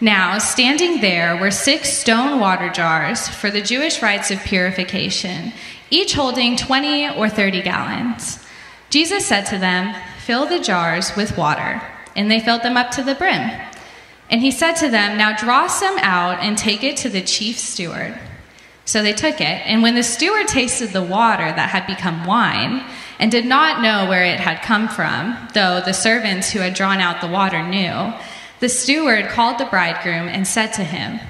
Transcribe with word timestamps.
Now, 0.00 0.38
standing 0.38 1.00
there 1.00 1.36
were 1.36 1.50
six 1.50 1.90
stone 1.90 2.38
water 2.38 2.68
jars 2.68 3.28
for 3.28 3.50
the 3.50 3.62
Jewish 3.62 4.02
rites 4.02 4.30
of 4.30 4.40
purification, 4.40 5.52
each 5.88 6.12
holding 6.12 6.56
20 6.56 7.16
or 7.16 7.30
30 7.30 7.62
gallons. 7.62 8.44
Jesus 8.90 9.26
said 9.26 9.44
to 9.46 9.58
them, 9.58 9.94
Fill 10.24 10.46
the 10.46 10.60
jars 10.60 11.16
with 11.16 11.38
water. 11.38 11.80
And 12.14 12.30
they 12.30 12.40
filled 12.40 12.62
them 12.62 12.76
up 12.76 12.90
to 12.92 13.02
the 13.02 13.14
brim. 13.14 13.50
And 14.28 14.40
he 14.40 14.50
said 14.50 14.74
to 14.76 14.88
them, 14.88 15.16
Now 15.16 15.36
draw 15.36 15.66
some 15.66 15.96
out 15.98 16.40
and 16.40 16.58
take 16.58 16.82
it 16.84 16.96
to 16.98 17.08
the 17.08 17.22
chief 17.22 17.58
steward. 17.58 18.18
So 18.84 19.02
they 19.02 19.12
took 19.12 19.40
it. 19.40 19.62
And 19.66 19.82
when 19.82 19.94
the 19.94 20.02
steward 20.02 20.48
tasted 20.48 20.90
the 20.90 21.02
water 21.02 21.44
that 21.44 21.70
had 21.70 21.86
become 21.86 22.26
wine, 22.26 22.84
and 23.18 23.30
did 23.30 23.46
not 23.46 23.82
know 23.82 24.08
where 24.08 24.24
it 24.24 24.40
had 24.40 24.62
come 24.62 24.88
from, 24.88 25.48
though 25.54 25.80
the 25.80 25.92
servants 25.92 26.50
who 26.50 26.58
had 26.60 26.74
drawn 26.74 27.00
out 27.00 27.20
the 27.20 27.28
water 27.28 27.62
knew, 27.66 28.12
the 28.60 28.68
steward 28.68 29.28
called 29.28 29.58
the 29.58 29.66
bridegroom 29.66 30.28
and 30.28 30.46
said 30.46 30.72
to 30.74 30.84
him, 30.84 31.20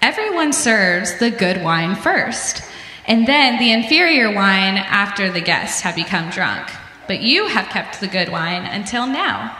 Everyone 0.00 0.52
serves 0.52 1.18
the 1.18 1.30
good 1.30 1.62
wine 1.62 1.96
first, 1.96 2.62
and 3.06 3.26
then 3.26 3.58
the 3.58 3.72
inferior 3.72 4.32
wine 4.32 4.76
after 4.76 5.30
the 5.30 5.40
guests 5.40 5.80
have 5.80 5.96
become 5.96 6.30
drunk. 6.30 6.68
But 7.08 7.20
you 7.20 7.48
have 7.48 7.68
kept 7.68 8.00
the 8.00 8.08
good 8.08 8.30
wine 8.30 8.64
until 8.64 9.06
now. 9.06 9.56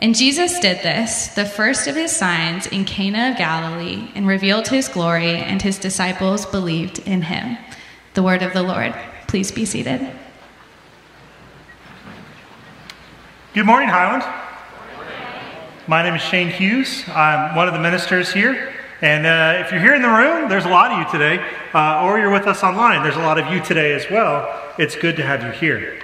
And 0.00 0.14
Jesus 0.14 0.60
did 0.60 0.78
this, 0.82 1.28
the 1.28 1.44
first 1.44 1.88
of 1.88 1.96
his 1.96 2.14
signs, 2.14 2.66
in 2.68 2.84
Cana 2.84 3.30
of 3.30 3.36
Galilee, 3.36 4.10
and 4.14 4.26
revealed 4.28 4.68
his 4.68 4.88
glory, 4.88 5.36
and 5.36 5.60
his 5.60 5.78
disciples 5.78 6.46
believed 6.46 7.00
in 7.00 7.22
him. 7.22 7.58
The 8.14 8.22
word 8.22 8.42
of 8.42 8.52
the 8.52 8.62
Lord. 8.62 8.94
Please 9.26 9.50
be 9.50 9.64
seated. 9.64 10.08
Good 13.54 13.66
morning, 13.66 13.88
Highland. 13.88 14.47
My 15.88 16.02
name 16.02 16.16
is 16.16 16.20
Shane 16.20 16.50
Hughes. 16.50 17.02
I'm 17.08 17.56
one 17.56 17.66
of 17.66 17.72
the 17.72 17.80
ministers 17.80 18.30
here. 18.30 18.74
And 19.00 19.24
uh, 19.24 19.64
if 19.64 19.72
you're 19.72 19.80
here 19.80 19.94
in 19.94 20.02
the 20.02 20.08
room, 20.08 20.46
there's 20.46 20.66
a 20.66 20.68
lot 20.68 20.92
of 20.92 20.98
you 20.98 21.10
today, 21.10 21.42
uh, 21.72 22.04
or 22.04 22.18
you're 22.18 22.30
with 22.30 22.46
us 22.46 22.62
online, 22.62 23.02
there's 23.02 23.16
a 23.16 23.20
lot 23.20 23.38
of 23.38 23.50
you 23.50 23.64
today 23.64 23.94
as 23.94 24.04
well. 24.10 24.74
It's 24.78 24.94
good 24.94 25.16
to 25.16 25.22
have 25.22 25.42
you 25.42 25.50
here. 25.50 25.98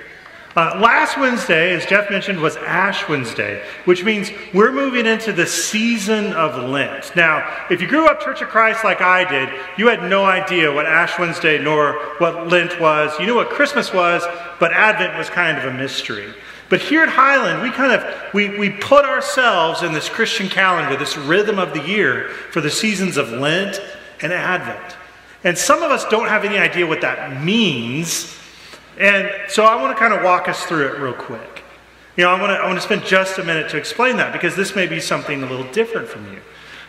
Uh, 0.56 0.80
last 0.80 1.18
Wednesday, 1.18 1.74
as 1.74 1.84
Jeff 1.84 2.08
mentioned, 2.10 2.40
was 2.40 2.56
Ash 2.56 3.06
Wednesday, 3.10 3.62
which 3.84 4.04
means 4.04 4.30
we're 4.54 4.72
moving 4.72 5.04
into 5.04 5.34
the 5.34 5.46
season 5.46 6.32
of 6.32 6.56
Lent. 6.70 7.14
Now, 7.14 7.66
if 7.68 7.82
you 7.82 7.86
grew 7.86 8.06
up 8.06 8.22
Church 8.22 8.40
of 8.40 8.48
Christ 8.48 8.84
like 8.84 9.02
I 9.02 9.30
did, 9.30 9.50
you 9.76 9.88
had 9.88 10.08
no 10.08 10.24
idea 10.24 10.72
what 10.72 10.86
Ash 10.86 11.18
Wednesday 11.18 11.62
nor 11.62 11.98
what 12.16 12.48
Lent 12.48 12.80
was. 12.80 13.12
You 13.20 13.26
knew 13.26 13.34
what 13.34 13.50
Christmas 13.50 13.92
was, 13.92 14.22
but 14.58 14.72
Advent 14.72 15.18
was 15.18 15.28
kind 15.28 15.58
of 15.58 15.66
a 15.66 15.76
mystery. 15.76 16.32
But 16.74 16.80
here 16.82 17.04
at 17.04 17.08
Highland, 17.08 17.62
we 17.62 17.70
kind 17.70 17.92
of 17.92 18.34
we, 18.34 18.58
we 18.58 18.68
put 18.68 19.04
ourselves 19.04 19.84
in 19.84 19.92
this 19.92 20.08
Christian 20.08 20.48
calendar, 20.48 20.96
this 20.96 21.16
rhythm 21.16 21.60
of 21.60 21.72
the 21.72 21.86
year 21.86 22.30
for 22.50 22.60
the 22.60 22.68
seasons 22.68 23.16
of 23.16 23.30
Lent 23.30 23.80
and 24.20 24.32
Advent. 24.32 24.96
And 25.44 25.56
some 25.56 25.84
of 25.84 25.92
us 25.92 26.04
don't 26.06 26.26
have 26.26 26.44
any 26.44 26.58
idea 26.58 26.84
what 26.84 27.00
that 27.02 27.40
means 27.44 28.36
and 28.98 29.30
so 29.46 29.64
I 29.64 29.80
want 29.80 29.96
to 29.96 30.00
kind 30.00 30.12
of 30.12 30.24
walk 30.24 30.48
us 30.48 30.64
through 30.64 30.88
it 30.88 30.98
real 30.98 31.14
quick. 31.14 31.62
You 32.16 32.24
know, 32.24 32.30
I 32.30 32.40
want 32.40 32.50
to, 32.50 32.56
I 32.56 32.66
want 32.66 32.78
to 32.78 32.84
spend 32.84 33.04
just 33.04 33.38
a 33.38 33.44
minute 33.44 33.70
to 33.70 33.76
explain 33.76 34.16
that 34.16 34.32
because 34.32 34.56
this 34.56 34.74
may 34.74 34.88
be 34.88 34.98
something 34.98 35.44
a 35.44 35.46
little 35.46 35.70
different 35.70 36.08
from 36.08 36.32
you. 36.32 36.40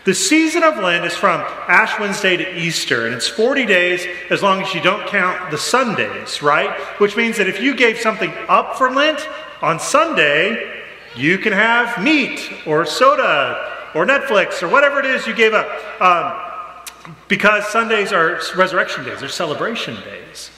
The 0.06 0.16
season 0.16 0.64
of 0.64 0.78
Lent 0.78 1.06
is 1.06 1.14
from 1.14 1.42
Ash 1.68 2.00
Wednesday 2.00 2.38
to 2.38 2.60
Easter, 2.60 3.06
and 3.06 3.14
it's 3.14 3.28
40 3.28 3.68
days 3.68 4.08
as 4.32 4.42
long 4.42 4.64
as 4.64 4.74
you 4.74 4.82
don't 4.82 5.06
count 5.08 5.52
the 5.52 5.60
Sundays, 5.60 6.42
right? 6.42 6.76
Which 7.00 7.16
means 7.16 7.38
that 7.38 7.48
if 7.48 7.62
you 7.62 7.76
gave 7.76 8.00
something 8.00 8.32
up 8.48 8.78
for 8.78 8.92
Lent 8.92 9.28
on 9.62 9.80
Sunday, 9.80 10.84
you 11.16 11.38
can 11.38 11.54
have 11.54 12.02
meat 12.02 12.52
or 12.66 12.86
soda 12.86 13.90
or 13.96 14.06
Netflix 14.06 14.62
or 14.62 14.68
whatever 14.68 15.00
it 15.00 15.06
is 15.06 15.26
you 15.26 15.34
gave 15.34 15.54
up. 15.54 16.02
Um, 16.02 17.16
because 17.28 17.68
Sundays 17.68 18.12
are 18.12 18.40
resurrection 18.56 19.06
days, 19.06 19.20
they're 19.20 19.30
celebration 19.30 19.96
days. 19.96 20.52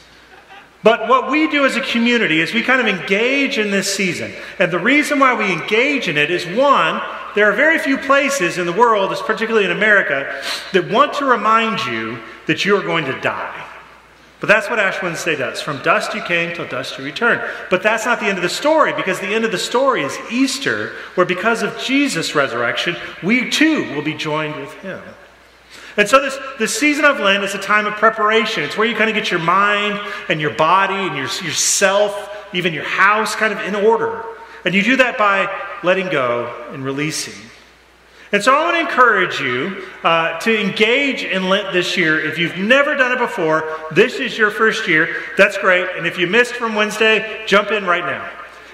But 0.84 1.10
what 1.10 1.30
we 1.30 1.50
do 1.50 1.66
as 1.66 1.76
a 1.76 1.82
community 1.82 2.40
is 2.40 2.54
we 2.54 2.64
kind 2.64 2.80
of 2.80 2.88
engage 2.88 3.58
in 3.58 3.72
this 3.72 3.94
season. 3.94 4.32
And 4.60 4.72
the 4.72 4.80
reason 4.80 5.20
why 5.20 5.34
we 5.34 5.52
engage 5.52 6.08
in 6.08 6.18
it 6.18 6.32
is 6.32 6.46
one, 6.46 7.02
there 7.36 7.50
are 7.50 7.54
very 7.54 7.78
few 7.80 7.98
places 7.98 8.58
in 8.58 8.66
the 8.66 8.74
world, 8.74 9.14
particularly 9.26 9.66
in 9.66 9.72
America, 9.72 10.42
that 10.74 10.90
want 10.90 11.14
to 11.16 11.26
remind 11.26 11.86
you 11.86 12.20
that 12.46 12.64
you 12.64 12.76
are 12.78 12.84
going 12.84 13.06
to 13.06 13.20
die. 13.20 13.68
But 14.40 14.48
that's 14.48 14.70
what 14.70 14.80
Ash 14.80 15.02
Wednesday 15.02 15.36
does. 15.36 15.62
From 15.62 15.82
dust 15.82 16.14
you 16.14 16.22
came 16.22 16.56
till 16.56 16.68
dust 16.68 16.98
you 16.98 17.04
return. 17.04 17.42
But 17.72 17.82
that's 17.82 18.06
not 18.06 18.20
the 18.20 18.28
end 18.28 18.38
of 18.38 18.44
the 18.44 18.50
story, 18.50 18.94
because 18.94 19.20
the 19.20 19.34
end 19.34 19.46
of 19.46 19.52
the 19.52 19.58
story 19.58 20.04
is 20.04 20.18
Easter, 20.32 20.94
where 21.16 21.26
because 21.26 21.64
of 21.64 21.78
Jesus' 21.80 22.36
resurrection, 22.36 22.96
we 23.24 23.50
too 23.50 23.94
will 23.96 24.04
be 24.04 24.14
joined 24.14 24.56
with 24.56 24.74
him. 24.76 25.02
And 25.98 26.08
so 26.08 26.22
this, 26.22 26.38
this 26.60 26.80
season 26.80 27.06
of 27.06 27.20
Lent 27.20 27.44
is 27.44 27.56
a 27.56 27.60
time 27.60 27.88
of 27.88 27.94
preparation. 27.94 28.64
It's 28.64 28.78
where 28.78 28.88
you 28.88 28.96
kind 28.96 29.10
of 29.10 29.16
get 29.16 29.32
your 29.32 29.40
mind 29.40 30.00
and 30.30 30.40
your 30.40 30.54
body 30.54 30.94
and 30.94 31.16
your, 31.16 31.26
yourself, 31.26 32.54
even 32.54 32.72
your 32.72 32.84
house, 32.84 33.36
kind 33.36 33.52
of 33.52 33.60
in 33.62 33.74
order. 33.74 34.24
And 34.64 34.76
you 34.76 34.84
do 34.84 34.98
that 34.98 35.18
by 35.18 35.50
letting 35.82 36.10
go 36.10 36.54
and 36.72 36.86
releasing. 36.86 37.34
And 38.34 38.44
so 38.44 38.54
I 38.54 38.64
want 38.64 38.76
to 38.76 38.82
encourage 38.82 39.40
you 39.40 39.86
uh, 40.04 40.38
to 40.42 40.60
engage 40.60 41.24
in 41.24 41.48
Lent 41.48 41.72
this 41.72 41.96
year. 41.96 42.20
If 42.20 42.38
you've 42.38 42.58
never 42.58 42.96
done 42.96 43.14
it 43.14 43.20
before, 43.20 43.78
this 43.92 44.16
is 44.16 44.38
your 44.38 44.52
first 44.52 44.86
year. 44.88 45.24
That's 45.38 45.58
great. 45.58 45.88
And 45.96 46.06
if 46.06 46.18
you 46.18 46.28
missed 46.28 46.54
from 46.54 46.76
Wednesday, 46.76 47.44
jump 47.48 47.72
in 47.72 47.86
right 47.86 48.04
now. 48.04 48.30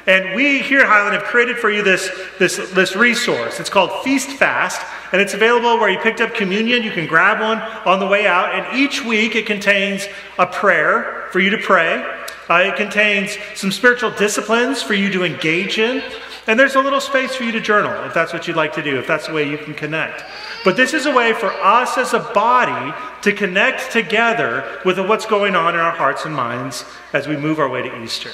And 0.05 0.35
we 0.35 0.59
here 0.59 0.81
at 0.81 0.87
Highland 0.87 1.15
have 1.15 1.23
created 1.25 1.57
for 1.57 1.69
you 1.69 1.81
this, 1.81 2.09
this, 2.37 2.57
this 2.71 2.95
resource. 2.95 3.59
It's 3.59 3.69
called 3.69 4.03
Feast 4.03 4.31
Fast, 4.31 4.81
and 5.13 5.21
it's 5.21 5.33
available 5.33 5.79
where 5.79 5.89
you 5.89 5.99
picked 5.99 6.19
up 6.19 6.33
communion. 6.33 6.83
You 6.83 6.91
can 6.91 7.07
grab 7.07 7.39
one 7.39 7.59
on 7.87 7.99
the 7.99 8.07
way 8.07 8.27
out, 8.27 8.53
and 8.53 8.77
each 8.77 9.05
week 9.05 9.35
it 9.35 9.45
contains 9.45 10.07
a 10.37 10.45
prayer 10.45 11.29
for 11.31 11.39
you 11.39 11.51
to 11.51 11.57
pray. 11.57 12.03
Uh, 12.49 12.63
it 12.65 12.75
contains 12.75 13.37
some 13.55 13.71
spiritual 13.71 14.11
disciplines 14.11 14.81
for 14.81 14.93
you 14.93 15.09
to 15.11 15.23
engage 15.23 15.77
in. 15.77 16.03
And 16.47 16.59
there's 16.59 16.75
a 16.75 16.81
little 16.81 16.99
space 16.99 17.35
for 17.35 17.43
you 17.43 17.51
to 17.53 17.61
journal 17.61 18.03
if 18.03 18.13
that's 18.13 18.33
what 18.33 18.47
you'd 18.47 18.57
like 18.57 18.73
to 18.73 18.83
do, 18.83 18.99
if 18.99 19.07
that's 19.07 19.27
the 19.27 19.33
way 19.33 19.49
you 19.49 19.57
can 19.57 19.73
connect. 19.73 20.23
But 20.65 20.75
this 20.75 20.93
is 20.93 21.05
a 21.05 21.13
way 21.13 21.33
for 21.33 21.51
us 21.51 21.97
as 21.97 22.13
a 22.13 22.19
body 22.19 22.93
to 23.21 23.31
connect 23.31 23.91
together 23.91 24.79
with 24.83 24.99
what's 24.99 25.25
going 25.25 25.55
on 25.55 25.73
in 25.73 25.79
our 25.79 25.91
hearts 25.91 26.25
and 26.25 26.35
minds 26.35 26.85
as 27.13 27.27
we 27.27 27.37
move 27.37 27.59
our 27.59 27.69
way 27.69 27.81
to 27.81 28.03
Easter. 28.03 28.31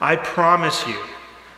I 0.00 0.16
promise 0.16 0.86
you, 0.86 0.98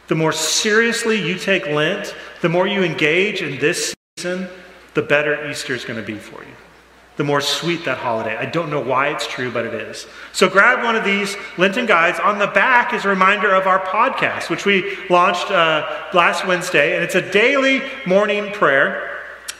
the 0.08 0.14
more 0.14 0.32
seriously 0.32 1.20
you 1.20 1.38
take 1.38 1.66
Lent, 1.66 2.14
the 2.42 2.48
more 2.48 2.66
you 2.66 2.82
engage 2.82 3.40
in 3.40 3.58
this 3.58 3.94
season, 4.18 4.48
the 4.94 5.02
better 5.02 5.48
Easter 5.48 5.74
is 5.74 5.84
going 5.84 5.98
to 5.98 6.06
be 6.06 6.18
for 6.18 6.42
you. 6.42 6.63
The 7.16 7.24
more 7.24 7.40
sweet 7.40 7.84
that 7.84 7.98
holiday. 7.98 8.36
I 8.36 8.46
don't 8.46 8.70
know 8.70 8.80
why 8.80 9.08
it's 9.08 9.26
true, 9.28 9.52
but 9.52 9.64
it 9.64 9.74
is. 9.74 10.06
So 10.32 10.48
grab 10.48 10.82
one 10.82 10.96
of 10.96 11.04
these 11.04 11.36
Lenten 11.56 11.86
guides. 11.86 12.18
On 12.18 12.40
the 12.40 12.48
back 12.48 12.92
is 12.92 13.04
a 13.04 13.08
reminder 13.08 13.54
of 13.54 13.68
our 13.68 13.78
podcast, 13.78 14.50
which 14.50 14.66
we 14.66 14.96
launched 15.08 15.48
uh, 15.50 16.08
last 16.12 16.44
Wednesday, 16.44 16.96
and 16.96 17.04
it's 17.04 17.14
a 17.14 17.30
daily 17.30 17.82
morning 18.04 18.52
prayer. 18.52 19.10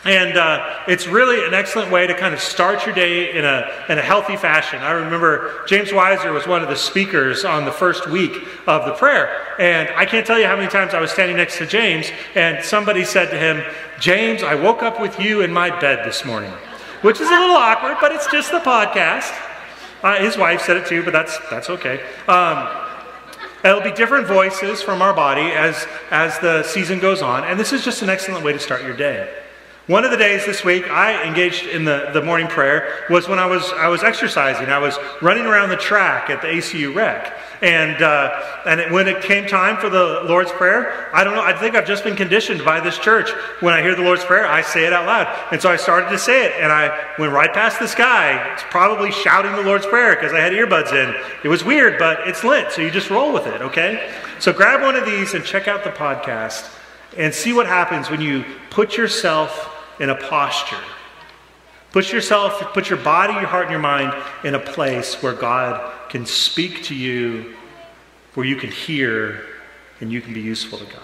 And 0.05 0.37
uh, 0.37 0.81
it's 0.87 1.07
really 1.07 1.47
an 1.47 1.55
excellent 1.55 1.91
way 1.91 2.07
to 2.07 2.15
kind 2.15 2.35
of 2.35 2.41
start 2.41 2.85
your 2.85 2.95
day 2.95 3.39
in 3.39 3.45
a, 3.45 3.71
in 3.89 3.99
a 3.99 4.03
healthy 4.03 4.37
fashion. 4.37 4.83
I 4.83 4.91
remember 4.91 5.65
James 5.67 5.91
Weiser 5.91 6.31
was 6.33 6.47
one 6.47 6.63
of 6.63 6.69
the 6.69 6.77
speakers 6.77 7.45
on 7.45 7.65
the 7.65 7.73
first 7.73 8.07
week 8.11 8.33
of 8.67 8.85
the 8.85 8.93
prayer. 8.95 9.47
And 9.59 9.89
I 9.91 10.05
can't 10.05 10.27
tell 10.27 10.39
you 10.39 10.47
how 10.47 10.57
many 10.57 10.69
times 10.69 10.93
I 10.93 11.01
was 11.01 11.11
standing 11.11 11.39
next 11.39 11.57
to 11.59 11.67
James, 11.67 12.11
and 12.35 12.63
somebody 12.63 13.05
said 13.05 13.31
to 13.31 13.39
him, 13.39 13.65
James, 13.99 14.43
I 14.43 14.57
woke 14.57 14.83
up 14.83 15.01
with 15.01 15.19
you 15.21 15.41
in 15.41 15.53
my 15.53 15.71
bed 15.81 16.05
this 16.05 16.25
morning. 16.25 16.53
Which 17.05 17.21
is 17.21 17.29
a 17.29 17.39
little 17.39 17.57
awkward, 17.57 17.99
but 18.01 18.13
it's 18.13 18.27
just 18.33 18.51
the 18.51 18.61
podcast. 18.61 19.31
Uh, 20.03 20.17
his 20.17 20.39
wife 20.39 20.63
said 20.63 20.79
it 20.79 20.87
too, 20.87 21.03
but 21.03 21.13
that's, 21.13 21.39
that's 21.51 21.69
okay. 21.69 22.01
Um, 22.27 22.67
It'll 23.65 23.81
be 23.81 23.93
different 23.93 24.27
voices 24.27 24.83
from 24.83 25.01
our 25.01 25.15
body 25.15 25.53
as, 25.53 25.87
as 26.11 26.39
the 26.41 26.63
season 26.63 26.99
goes 26.99 27.23
on, 27.23 27.45
and 27.45 27.59
this 27.59 27.73
is 27.73 27.83
just 27.83 28.03
an 28.03 28.11
excellent 28.11 28.45
way 28.45 28.53
to 28.53 28.59
start 28.59 28.83
your 28.83 28.95
day. 28.95 29.44
One 29.87 30.07
of 30.07 30.11
the 30.11 30.17
days 30.17 30.47
this 30.47 30.65
week 30.65 30.89
I 30.89 31.29
engaged 31.29 31.67
in 31.67 31.85
the, 31.85 32.09
the 32.15 32.23
morning 32.23 32.47
prayer 32.47 33.05
was 33.11 33.29
when 33.29 33.39
I 33.39 33.45
was, 33.45 33.71
I 33.73 33.89
was 33.89 34.03
exercising. 34.03 34.71
I 34.71 34.79
was 34.79 34.97
running 35.21 35.45
around 35.45 35.69
the 35.69 35.77
track 35.77 36.31
at 36.31 36.41
the 36.41 36.49
ACU 36.49 36.95
rec. 36.95 37.37
And, 37.61 38.03
uh, 38.03 38.63
and 38.65 38.81
it, 38.81 38.91
when 38.91 39.09
it 39.09 39.23
came 39.23 39.47
time 39.47 39.77
for 39.77 39.91
the 39.91 40.23
Lord's 40.25 40.51
Prayer, 40.53 41.11
I 41.15 41.23
don't 41.23 41.35
know, 41.35 41.43
I 41.43 41.53
think 41.53 41.75
I've 41.75 41.87
just 41.87 42.03
been 42.03 42.17
conditioned 42.17 42.65
by 42.65 42.81
this 42.81 42.97
church. 42.97 43.31
When 43.61 43.75
I 43.75 43.83
hear 43.83 43.95
the 43.95 44.03
Lord's 44.03 44.25
Prayer, 44.25 44.47
I 44.47 44.63
say 44.63 44.87
it 44.87 44.95
out 44.95 45.05
loud. 45.05 45.53
And 45.53 45.61
so 45.61 45.71
I 45.71 45.77
started 45.77 46.09
to 46.09 46.19
say 46.19 46.47
it, 46.47 46.53
and 46.59 46.73
I 46.73 47.15
went 47.19 47.35
right 47.35 47.53
past 47.53 47.79
this 47.79 47.95
guy, 47.95 48.57
probably 48.71 49.13
shouting 49.13 49.53
the 49.53 49.63
Lord's 49.63 49.85
Prayer 49.85 50.15
because 50.17 50.33
I 50.33 50.41
had 50.41 50.55
earbuds 50.55 50.93
in. 50.93 51.15
It 51.43 51.49
was 51.49 51.63
weird, 51.63 51.99
but 51.99 52.27
it's 52.27 52.43
lit, 52.43 52.73
so 52.73 52.81
you 52.81 52.91
just 52.91 53.11
roll 53.11 53.35
with 53.35 53.47
it, 53.47 53.61
okay? 53.61 54.15
So 54.39 54.51
grab 54.51 54.81
one 54.81 54.97
of 54.97 55.05
these 55.05 55.35
and 55.35 55.45
check 55.45 55.69
out 55.69 55.85
the 55.85 55.91
podcast 55.91 56.75
and 57.19 57.35
see 57.35 57.53
what 57.53 57.67
happens 57.67 58.09
when 58.09 58.23
you 58.23 58.47
put 58.71 58.97
yourself 58.97 59.73
in 60.01 60.11
a 60.11 60.15
posture. 60.15 60.83
Put 61.93 62.13
yourself, 62.13 62.59
put 62.73 62.91
your 62.91 62.99
body, 62.99 63.35
your 63.35 63.47
heart, 63.47 63.67
and 63.67 63.71
your 63.71 63.81
mind 63.81 64.13
in 64.43 64.55
a 64.55 64.59
place 64.59 65.23
where 65.23 65.33
God 65.33 65.93
can 66.09 66.27
speak 66.27 66.83
to 66.85 66.95
you, 66.95 67.55
where 68.35 68.45
you 68.45 68.57
can 68.57 68.71
hear, 68.71 69.47
and 70.01 70.13
you 70.13 70.21
can 70.21 70.35
be 70.35 70.41
useful 70.41 70.79
to 70.79 70.85
God. 70.87 71.03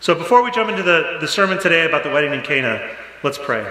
So 0.00 0.14
before 0.14 0.42
we 0.42 0.50
jump 0.50 0.70
into 0.70 0.82
the, 0.82 1.18
the 1.20 1.28
sermon 1.28 1.58
today 1.58 1.84
about 1.84 2.04
the 2.04 2.10
wedding 2.10 2.32
in 2.32 2.40
Cana, 2.40 2.96
let's 3.22 3.38
pray. 3.38 3.70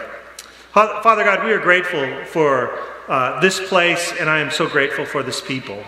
Father 0.71 1.23
God, 1.23 1.44
we 1.44 1.51
are 1.51 1.59
grateful 1.59 2.23
for 2.25 2.79
uh, 3.07 3.41
this 3.41 3.59
place, 3.68 4.13
and 4.19 4.29
I 4.29 4.39
am 4.39 4.51
so 4.51 4.68
grateful 4.68 5.06
for 5.06 5.23
this 5.23 5.41
people. 5.41 5.83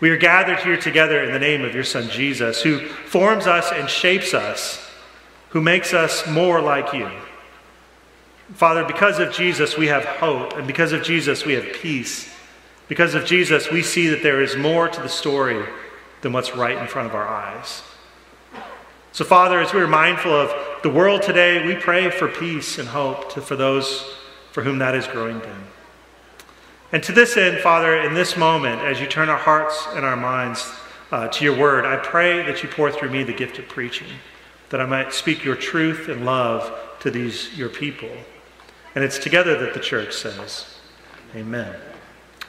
We 0.00 0.10
are 0.10 0.16
gathered 0.16 0.58
here 0.58 0.76
together 0.76 1.22
in 1.22 1.32
the 1.32 1.38
name 1.38 1.62
of 1.62 1.74
your 1.74 1.84
Son 1.84 2.08
Jesus, 2.10 2.60
who 2.60 2.80
forms 2.80 3.46
us 3.46 3.70
and 3.72 3.88
shapes 3.88 4.34
us, 4.34 4.84
who 5.50 5.60
makes 5.60 5.94
us 5.94 6.26
more 6.26 6.60
like 6.60 6.92
you. 6.92 7.08
Father, 8.54 8.84
because 8.84 9.18
of 9.18 9.32
Jesus, 9.32 9.76
we 9.76 9.86
have 9.86 10.04
hope, 10.04 10.56
and 10.56 10.66
because 10.66 10.92
of 10.92 11.02
Jesus, 11.02 11.44
we 11.44 11.54
have 11.54 11.72
peace. 11.72 12.28
Because 12.88 13.14
of 13.14 13.24
Jesus, 13.24 13.70
we 13.70 13.82
see 13.82 14.08
that 14.08 14.22
there 14.22 14.42
is 14.42 14.56
more 14.56 14.88
to 14.88 15.00
the 15.00 15.08
story 15.08 15.64
than 16.22 16.32
what's 16.32 16.56
right 16.56 16.76
in 16.76 16.86
front 16.86 17.08
of 17.08 17.14
our 17.14 17.28
eyes. 17.28 17.82
So, 19.12 19.24
Father, 19.24 19.60
as 19.60 19.72
we 19.72 19.80
are 19.80 19.88
mindful 19.88 20.32
of 20.32 20.52
the 20.82 20.90
world 20.90 21.22
today, 21.22 21.66
we 21.66 21.74
pray 21.74 22.10
for 22.10 22.28
peace 22.28 22.78
and 22.78 22.88
hope 22.88 23.32
to, 23.34 23.40
for 23.40 23.56
those 23.56 24.04
for 24.52 24.62
whom 24.62 24.78
that 24.78 24.94
is 24.94 25.06
growing 25.06 25.38
dim. 25.38 25.64
And 26.92 27.02
to 27.04 27.12
this 27.12 27.36
end, 27.36 27.58
Father, 27.60 28.00
in 28.00 28.14
this 28.14 28.36
moment, 28.36 28.82
as 28.82 29.00
you 29.00 29.06
turn 29.06 29.28
our 29.28 29.38
hearts 29.38 29.86
and 29.94 30.04
our 30.04 30.16
minds 30.16 30.68
uh, 31.12 31.28
to 31.28 31.44
your 31.44 31.56
word, 31.56 31.84
I 31.84 31.96
pray 31.96 32.42
that 32.42 32.62
you 32.62 32.68
pour 32.68 32.90
through 32.90 33.10
me 33.10 33.22
the 33.22 33.32
gift 33.32 33.58
of 33.58 33.68
preaching, 33.68 34.08
that 34.70 34.80
I 34.80 34.86
might 34.86 35.12
speak 35.12 35.44
your 35.44 35.56
truth 35.56 36.08
and 36.08 36.24
love 36.24 36.72
to 37.00 37.10
these, 37.10 37.56
your 37.56 37.68
people. 37.68 38.10
And 38.94 39.04
it's 39.04 39.18
together 39.18 39.58
that 39.58 39.74
the 39.74 39.80
church 39.80 40.14
says, 40.14 40.66
Amen. 41.34 41.74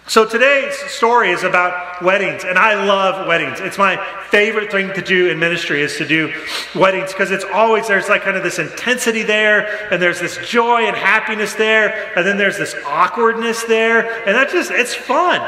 So 0.08 0.26
today's 0.26 0.76
story 0.76 1.30
is 1.30 1.44
about 1.44 2.02
weddings, 2.02 2.44
and 2.44 2.58
I 2.58 2.86
love 2.86 3.28
weddings. 3.28 3.62
It's 3.62 3.78
my 3.78 3.96
favorite 4.30 4.72
thing 4.72 4.92
to 4.94 5.02
do 5.02 5.30
in 5.30 5.40
ministry 5.40 5.82
is 5.82 5.96
to 5.98 6.08
do 6.08 6.34
weddings 6.76 7.14
because 7.14 7.32
it's 7.32 7.46
always 7.46 7.88
there's 7.88 8.10
like 8.10 8.24
kind 8.24 8.36
of 8.36 8.44
this 8.44 8.60
intensity 8.60 9.24
there, 9.24 9.88
and 9.94 10.02
there's 10.02 10.20
this 10.20 10.38
joy 10.50 10.82
and 10.82 10.98
happiness 10.98 11.54
there, 11.54 12.12
and 12.18 12.26
then 12.26 12.38
there's 12.38 12.58
this 12.58 12.76
awkwardness 12.86 13.64
there, 13.64 14.28
and 14.28 14.36
that 14.36 14.50
just 14.50 14.72
it's 14.72 14.94
fun. 14.94 15.40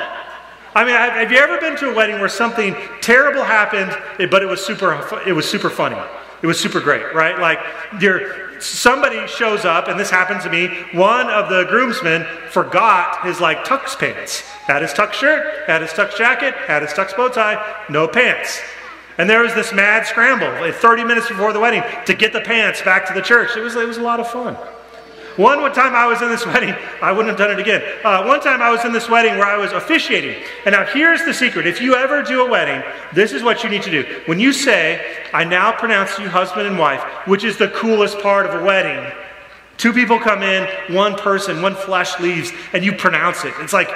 I 0.76 0.86
mean, 0.86 0.96
have 0.96 1.32
you 1.32 1.38
ever 1.40 1.60
been 1.60 1.76
to 1.78 1.92
a 1.92 1.94
wedding 1.94 2.20
where 2.20 2.30
something 2.30 2.76
terrible 3.02 3.44
happened, 3.44 3.92
but 4.30 4.42
it 4.42 4.48
was 4.48 4.66
super 4.66 5.22
it 5.28 5.34
was 5.34 5.50
super 5.50 5.70
funny? 5.70 6.00
It 6.42 6.48
was 6.48 6.60
super 6.60 6.80
great, 6.80 7.14
right? 7.14 7.38
Like 7.38 7.60
you're 8.00 8.43
somebody 8.64 9.28
shows 9.28 9.66
up, 9.66 9.88
and 9.88 10.00
this 10.00 10.10
happened 10.10 10.42
to 10.42 10.50
me. 10.50 10.68
One 10.94 11.30
of 11.30 11.50
the 11.50 11.66
groomsmen 11.66 12.26
forgot 12.50 13.26
his 13.26 13.40
like 13.40 13.66
tux 13.66 13.98
pants. 13.98 14.42
Had 14.42 14.82
his 14.82 14.92
tux 14.92 15.14
shirt, 15.14 15.68
had 15.68 15.82
his 15.82 15.92
tux 15.92 16.16
jacket, 16.18 16.54
had 16.56 16.82
his 16.82 16.92
tux 16.92 17.16
bow 17.16 17.30
tie, 17.30 17.84
no 17.90 18.08
pants. 18.08 18.62
And 19.18 19.30
there 19.30 19.42
was 19.42 19.54
this 19.54 19.74
mad 19.74 20.08
scramble, 20.08 20.50
like 20.62 20.74
30 20.76 21.04
minutes 21.04 21.28
before 21.28 21.54
the 21.54 21.60
wedding, 21.60 21.84
to 22.06 22.14
get 22.14 22.34
the 22.34 22.42
pants 22.42 22.82
back 22.82 23.06
to 23.08 23.14
the 23.14 23.22
church. 23.22 23.56
It 23.56 23.62
was, 23.62 23.76
it 23.76 23.88
was 23.88 23.98
a 23.98 24.02
lot 24.02 24.20
of 24.20 24.28
fun. 24.30 24.58
One, 25.36 25.60
time 25.74 25.96
I 25.96 26.06
was 26.06 26.22
in 26.22 26.30
this 26.30 26.46
wedding, 26.54 26.76
I 27.02 27.12
wouldn't 27.12 27.30
have 27.30 27.38
done 27.38 27.58
it 27.58 27.60
again. 27.60 27.82
Uh, 28.04 28.24
one 28.26 28.40
time 28.40 28.62
I 28.62 28.70
was 28.70 28.86
in 28.86 28.92
this 28.92 29.10
wedding 29.10 29.38
where 29.38 29.48
I 29.48 29.58
was 29.58 29.72
officiating. 29.72 30.44
And 30.66 30.74
now 30.74 30.86
here's 30.86 31.24
the 31.26 31.34
secret. 31.34 31.66
If 31.66 31.82
you 31.82 31.96
ever 31.96 32.22
do 32.22 32.46
a 32.46 32.50
wedding, 32.50 32.84
this 33.14 33.34
is 33.34 33.42
what 33.42 33.64
you 33.64 33.70
need 33.70 33.84
to 33.84 33.92
do. 33.92 34.22
When 34.26 34.40
you 34.40 34.54
say, 34.54 35.24
I 35.34 35.44
now 35.44 35.72
pronounce 35.72 36.20
you 36.20 36.30
husband 36.30 36.68
and 36.68 36.78
wife, 36.78 37.02
which 37.28 37.44
is 37.44 37.58
the 37.58 37.70
coolest 37.70 38.20
part 38.20 38.46
of 38.46 38.62
a 38.62 38.64
wedding, 38.64 39.12
two 39.78 39.92
people 39.92 40.20
come 40.20 40.44
in, 40.44 40.68
one 40.94 41.16
person, 41.16 41.62
one 41.62 41.76
flesh 41.76 42.20
leaves, 42.20 42.52
and 42.74 42.84
you 42.84 42.94
pronounce 42.94 43.44
it. 43.44 43.54
It's 43.60 43.74
like 43.74 43.90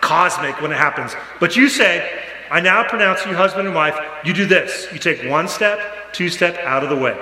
cosmic 0.00 0.60
when 0.60 0.72
it 0.72 0.78
happens. 0.78 1.14
But 1.38 1.56
you 1.56 1.68
say, 1.68 2.24
I 2.50 2.60
now 2.60 2.82
pronounce 2.88 3.24
you 3.24 3.34
husband 3.34 3.68
and 3.68 3.76
wife. 3.76 3.96
You 4.24 4.34
do 4.34 4.44
this. 4.44 4.88
You 4.92 4.98
take 4.98 5.30
one 5.30 5.46
step, 5.46 6.12
two 6.12 6.28
step 6.28 6.56
out 6.64 6.82
of 6.82 6.90
the 6.90 6.96
way. 6.96 7.16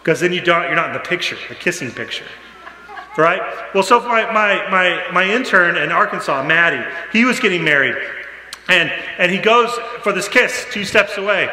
Because 0.00 0.20
then 0.20 0.32
you 0.32 0.42
don't, 0.42 0.64
you're 0.64 0.76
not 0.76 0.88
in 0.88 0.92
the 0.92 1.00
picture, 1.00 1.36
the 1.48 1.56
kissing 1.56 1.90
picture 1.90 2.26
right? 3.16 3.40
Well, 3.74 3.82
so 3.82 4.00
my, 4.00 4.30
my, 4.32 4.68
my, 4.70 5.10
my 5.12 5.24
intern 5.24 5.76
in 5.76 5.92
Arkansas, 5.92 6.42
Maddie, 6.44 6.84
he 7.12 7.24
was 7.24 7.40
getting 7.40 7.64
married. 7.64 7.96
And, 8.68 8.90
and 9.18 9.30
he 9.30 9.38
goes 9.38 9.70
for 10.02 10.12
this 10.12 10.28
kiss 10.28 10.66
two 10.70 10.84
steps 10.84 11.16
away. 11.18 11.48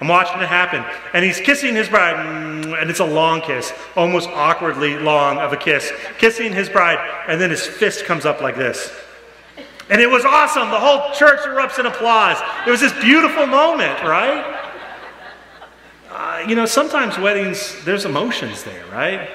I'm 0.00 0.08
watching 0.08 0.40
it 0.40 0.48
happen. 0.48 0.84
And 1.12 1.24
he's 1.24 1.40
kissing 1.40 1.74
his 1.74 1.88
bride, 1.88 2.16
mm, 2.16 2.80
and 2.80 2.90
it's 2.90 3.00
a 3.00 3.04
long 3.04 3.40
kiss, 3.40 3.72
almost 3.96 4.28
awkwardly 4.30 4.98
long 4.98 5.38
of 5.38 5.52
a 5.52 5.56
kiss. 5.56 5.92
Kissing 6.18 6.52
his 6.52 6.68
bride, 6.68 6.98
and 7.28 7.40
then 7.40 7.50
his 7.50 7.64
fist 7.64 8.04
comes 8.04 8.24
up 8.24 8.40
like 8.40 8.56
this. 8.56 8.92
And 9.90 10.00
it 10.00 10.08
was 10.08 10.24
awesome. 10.24 10.70
The 10.70 10.80
whole 10.80 11.12
church 11.12 11.40
erupts 11.40 11.78
in 11.78 11.86
applause. 11.86 12.38
It 12.66 12.70
was 12.70 12.80
this 12.80 12.92
beautiful 13.02 13.46
moment, 13.46 14.02
right? 14.02 14.60
Uh, 16.10 16.44
you 16.48 16.54
know, 16.54 16.64
sometimes 16.64 17.18
weddings, 17.18 17.84
there's 17.84 18.04
emotions 18.04 18.64
there, 18.64 18.84
right? 18.86 19.28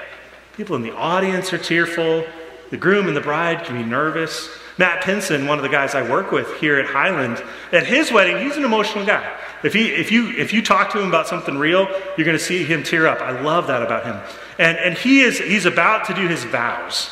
People 0.56 0.76
in 0.76 0.82
the 0.82 0.96
audience 0.96 1.54
are 1.54 1.58
tearful. 1.58 2.26
The 2.70 2.78
groom 2.78 3.08
and 3.08 3.16
the 3.16 3.22
bride 3.22 3.66
can 3.66 3.82
be 3.82 3.84
nervous. 3.84 4.50
Matt 4.78 5.04
Pinson, 5.04 5.46
one 5.46 5.58
of 5.58 5.64
the 5.64 5.70
guys 5.70 5.94
I 5.94 6.10
work 6.10 6.32
with 6.32 6.56
here 6.58 6.80
at 6.80 6.86
Highland, 6.86 7.44
at 7.74 7.86
his 7.86 8.12
wedding, 8.12 8.38
he's 8.46 8.56
an 8.56 8.64
emotional 8.64 9.06
guy. 9.06 9.38
If, 9.62 9.74
he, 9.74 9.90
if, 9.90 10.10
you, 10.10 10.30
if 10.38 10.54
you 10.54 10.62
talk 10.62 10.92
to 10.92 11.02
him 11.02 11.10
about 11.10 11.28
something 11.28 11.58
real, 11.58 11.86
you're 12.18 12.26
going 12.26 12.38
to 12.38 12.44
see 12.44 12.64
him 12.64 12.84
tear 12.84 13.06
up. 13.06 13.20
I 13.20 13.42
love 13.42 13.68
that 13.68 13.82
about 13.82 14.06
him. 14.06 14.16
And, 14.58 14.78
and 14.78 14.98
he 14.98 15.20
is, 15.20 15.38
he's 15.38 15.66
about 15.66 16.06
to 16.06 16.14
do 16.14 16.30
his 16.30 16.46
vows, 16.46 17.10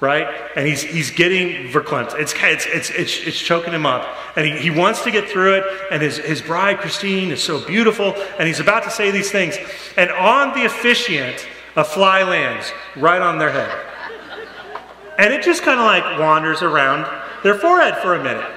right? 0.00 0.28
And 0.54 0.64
he's, 0.64 0.82
he's 0.82 1.10
getting 1.10 1.72
verklempt. 1.72 2.14
It's, 2.20 2.34
it's, 2.36 2.66
it's, 2.66 2.90
it's, 2.90 3.26
it's 3.26 3.40
choking 3.40 3.72
him 3.72 3.84
up. 3.84 4.06
And 4.36 4.46
he, 4.46 4.58
he 4.58 4.70
wants 4.70 5.02
to 5.02 5.10
get 5.10 5.28
through 5.28 5.54
it. 5.54 5.64
And 5.90 6.00
his, 6.00 6.18
his 6.18 6.40
bride, 6.40 6.78
Christine, 6.78 7.32
is 7.32 7.42
so 7.42 7.66
beautiful. 7.66 8.14
And 8.38 8.46
he's 8.46 8.60
about 8.60 8.84
to 8.84 8.90
say 8.90 9.10
these 9.10 9.32
things. 9.32 9.58
And 9.96 10.10
on 10.12 10.54
the 10.54 10.66
officiant, 10.66 11.48
a 11.76 11.84
fly 11.84 12.22
lands 12.22 12.72
right 12.96 13.20
on 13.20 13.38
their 13.38 13.50
head. 13.50 13.86
And 15.18 15.32
it 15.32 15.42
just 15.42 15.62
kind 15.62 15.78
of 15.78 15.86
like 15.86 16.18
wanders 16.18 16.62
around 16.62 17.06
their 17.42 17.54
forehead 17.54 17.96
for 17.98 18.14
a 18.14 18.22
minute. 18.22 18.50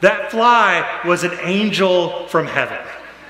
That 0.00 0.30
fly 0.30 1.00
was 1.04 1.24
an 1.24 1.32
angel 1.42 2.26
from 2.28 2.46
heaven. 2.46 2.78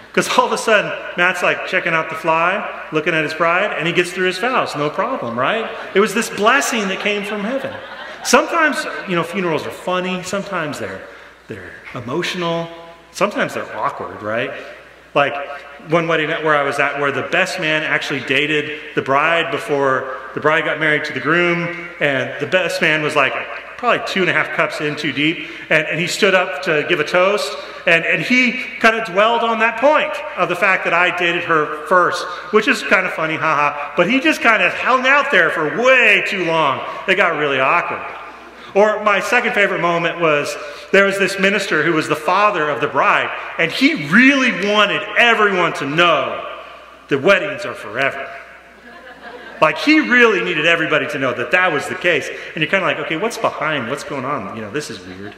Because 0.09 0.37
all 0.37 0.47
of 0.47 0.52
a 0.52 0.59
sudden, 0.59 0.90
Matt's 1.17 1.43
like 1.43 1.67
checking 1.67 1.93
out 1.93 2.09
the 2.09 2.17
fly, 2.17 2.87
looking 2.93 3.14
at 3.14 3.23
his 3.23 3.35
bride, 3.35 3.76
and 3.78 3.87
he 3.87 3.93
gets 3.93 4.12
through 4.12 4.26
his 4.26 4.38
vows. 4.38 4.75
No 4.75 4.90
problem, 4.90 5.38
right? 5.38 5.71
It 5.95 6.00
was 6.00 6.14
this 6.14 6.28
blessing 6.31 6.88
that 6.88 7.00
came 7.00 7.25
from 7.25 7.43
heaven. 7.43 7.75
Sometimes, 8.25 8.85
you 9.09 9.14
know, 9.14 9.23
funerals 9.23 9.67
are 9.67 9.71
funny. 9.71 10.23
Sometimes 10.23 10.78
they're, 10.78 11.02
they're 11.47 11.73
emotional. 11.95 12.69
Sometimes 13.12 13.55
they're 13.55 13.76
awkward, 13.76 14.23
right? 14.23 14.50
Like 15.15 15.35
one 15.91 16.07
wedding 16.07 16.29
where 16.29 16.57
I 16.57 16.62
was 16.62 16.79
at, 16.79 17.00
where 17.00 17.12
the 17.12 17.23
best 17.23 17.61
man 17.61 17.83
actually 17.83 18.21
dated 18.21 18.95
the 18.95 19.03
bride 19.03 19.50
before 19.50 20.17
the 20.35 20.41
bride 20.41 20.65
got 20.65 20.79
married 20.79 21.05
to 21.07 21.12
the 21.12 21.21
groom, 21.21 21.88
and 22.00 22.38
the 22.41 22.47
best 22.47 22.81
man 22.81 23.03
was 23.03 23.17
like 23.17 23.33
probably 23.79 24.05
two 24.09 24.21
and 24.21 24.29
a 24.29 24.33
half 24.33 24.49
cups 24.57 24.81
in 24.81 24.97
too 24.97 25.12
deep, 25.12 25.49
and, 25.71 25.87
and 25.87 26.00
he 26.00 26.07
stood 26.07 26.35
up 26.35 26.62
to 26.62 26.85
give 26.88 26.99
a 26.99 27.05
toast, 27.05 27.57
and, 27.87 28.05
and 28.05 28.23
he 28.23 28.65
kind 28.81 28.97
of 28.97 29.07
dwelled 29.07 29.43
on 29.43 29.61
that 29.61 29.81
point 29.81 30.12
of 30.37 30.49
the 30.49 30.57
fact 30.57 30.83
that 30.85 30.93
I 30.93 31.17
dated 31.17 31.45
her 31.45 31.87
first, 31.87 32.27
which 32.53 32.67
is 32.67 32.83
kind 32.83 33.07
of 33.07 33.12
funny, 33.12 33.37
haha, 33.37 33.95
but 33.97 34.11
he 34.11 34.19
just 34.19 34.41
kind 34.41 34.65
of 34.65 34.75
hung 34.75 35.07
out 35.07 35.31
there 35.31 35.50
for 35.50 35.81
way 35.81 36.25
too 36.27 36.45
long. 36.45 36.85
It 37.07 37.15
got 37.15 37.38
really 37.38 37.61
awkward. 37.61 38.05
Or 38.75 39.03
my 39.05 39.21
second 39.21 39.55
favorite 39.55 39.81
moment 39.81 40.21
was 40.21 40.55
there 40.93 41.05
was 41.05 41.19
this 41.19 41.38
minister 41.38 41.83
who 41.83 41.93
was 41.93 42.09
the 42.09 42.17
father 42.17 42.69
of 42.69 42.81
the 42.81 42.88
bride, 42.88 43.31
and 43.59 43.73
he 43.73 44.09
really 44.09 44.53
wanted 44.71 45.03
everyone 45.19 45.73
to 45.75 45.87
know 45.87 46.45
that 47.09 47.23
weddings 47.23 47.65
are 47.65 47.75
forever. 47.75 48.31
Like 49.61 49.79
he 49.79 49.99
really 49.99 50.43
needed 50.43 50.67
everybody 50.67 51.09
to 51.09 51.19
know 51.19 51.35
that 51.35 51.50
that 51.50 51.73
was 51.73 51.88
the 51.88 51.97
case. 51.97 52.29
And 52.29 52.62
you're 52.62 52.71
kind 52.71 52.85
of 52.85 52.88
like, 52.88 52.99
okay, 53.07 53.17
what's 53.17 53.37
behind? 53.37 53.88
What's 53.88 54.05
going 54.05 54.25
on? 54.25 54.55
You 54.55 54.62
know, 54.62 54.71
this 54.71 54.91
is 54.91 55.00
weird. 55.00 55.35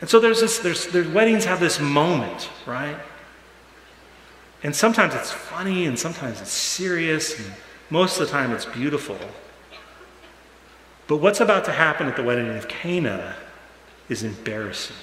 And 0.00 0.08
so 0.08 0.20
there's 0.20 0.40
this, 0.40 0.60
there's, 0.60 0.86
there's 0.86 1.08
weddings 1.08 1.44
have 1.44 1.58
this 1.58 1.80
moment, 1.80 2.48
right? 2.66 2.96
And 4.62 4.74
sometimes 4.74 5.14
it's 5.14 5.32
funny 5.32 5.86
and 5.86 5.98
sometimes 5.98 6.40
it's 6.40 6.52
serious. 6.52 7.38
And 7.38 7.52
most 7.90 8.20
of 8.20 8.26
the 8.26 8.32
time 8.32 8.52
it's 8.52 8.66
beautiful. 8.66 9.18
But 11.08 11.16
what's 11.16 11.40
about 11.40 11.64
to 11.64 11.72
happen 11.72 12.06
at 12.06 12.16
the 12.16 12.22
wedding 12.22 12.48
of 12.50 12.68
Cana 12.68 13.34
is 14.08 14.22
embarrassing. 14.22 14.96